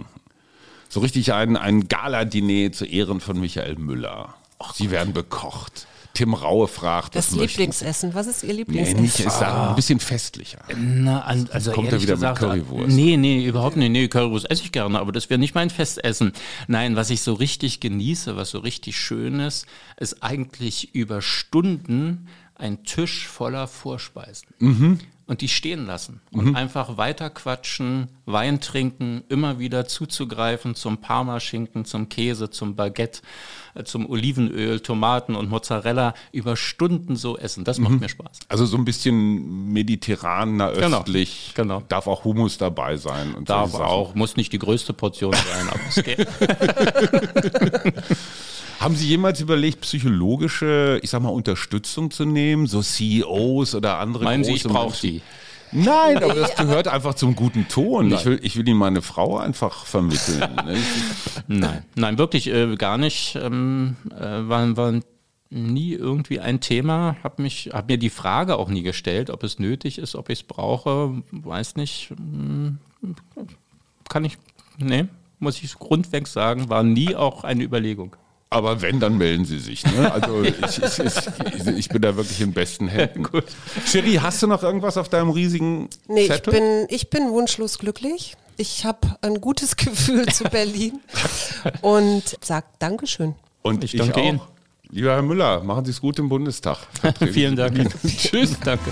[0.89, 4.35] So richtig ein, ein Gala-Diner zu Ehren von Michael Müller.
[4.59, 5.87] Och, Sie werden bekocht.
[6.13, 7.15] Tim Raue fragt.
[7.15, 8.13] Das Lieblingsessen.
[8.13, 8.95] Was ist Ihr Lieblingsessen?
[8.97, 9.69] Nee, nicht, ist ah.
[9.69, 10.59] ein bisschen festlicher.
[10.75, 12.93] Na, also kommt er wieder gesagt, mit Currywurst.
[12.93, 13.91] Nee, nee, überhaupt nicht.
[13.91, 16.33] Nee, Currywurst esse ich gerne, aber das wäre nicht mein Festessen.
[16.67, 19.65] Nein, was ich so richtig genieße, was so richtig schön ist,
[19.97, 24.49] ist eigentlich über Stunden ein Tisch voller Vorspeisen.
[24.59, 24.99] Mhm
[25.31, 26.55] und die stehen lassen und mhm.
[26.57, 33.21] einfach weiter quatschen, Wein trinken, immer wieder zuzugreifen zum Parmaschinken, zum Käse, zum Baguette,
[33.73, 37.63] äh, zum Olivenöl, Tomaten und Mozzarella über Stunden so essen.
[37.63, 37.99] Das macht mhm.
[37.99, 38.39] mir Spaß.
[38.49, 40.97] Also so ein bisschen mediterraner, genau.
[40.99, 41.53] östlich.
[41.55, 41.77] Genau.
[41.77, 41.87] genau.
[41.87, 43.33] Darf auch Hummus dabei sein.
[43.33, 46.27] Und Darf auch, muss nicht die größte Portion sein, aber es geht.
[48.81, 54.23] Haben Sie jemals überlegt, psychologische, ich sag mal, Unterstützung zu nehmen, so CEOs oder andere
[54.23, 55.21] Meinen Sie, ich brauche die?
[55.71, 58.11] Nein, aber das gehört einfach zum guten Ton.
[58.11, 60.41] Ich will, ich will Ihnen meine Frau einfach vermitteln.
[60.65, 60.77] Ne?
[61.47, 63.35] nein, nein, wirklich äh, gar nicht.
[63.35, 65.03] Ähm, äh, waren, waren
[65.51, 67.17] nie irgendwie ein Thema.
[67.23, 70.39] Hab mich, hab mir die Frage auch nie gestellt, ob es nötig ist, ob ich
[70.39, 71.21] es brauche.
[71.31, 72.09] Weiß nicht.
[72.09, 72.79] Hm,
[74.09, 74.39] kann ich,
[74.77, 75.05] nee,
[75.39, 78.15] muss ich grundweg sagen, war nie auch eine Überlegung.
[78.53, 79.85] Aber wenn, dann melden Sie sich.
[79.85, 80.11] Ne?
[80.11, 83.23] Also ich, ich, ich, bin da wirklich in besten Händen.
[83.23, 83.45] Gut.
[83.85, 86.53] Shiri, hast du noch irgendwas auf deinem riesigen Nee, Zettel?
[86.53, 88.35] ich bin, ich bin wunschlos glücklich.
[88.57, 90.99] Ich habe ein gutes Gefühl zu Berlin
[91.81, 93.35] und sage Dankeschön.
[93.61, 94.41] Und ich, danke Ihnen.
[94.89, 96.77] Lieber Herr Müller, machen Sie es gut im Bundestag.
[97.31, 97.89] Vielen Dank.
[98.05, 98.57] Tschüss.
[98.65, 98.91] Danke.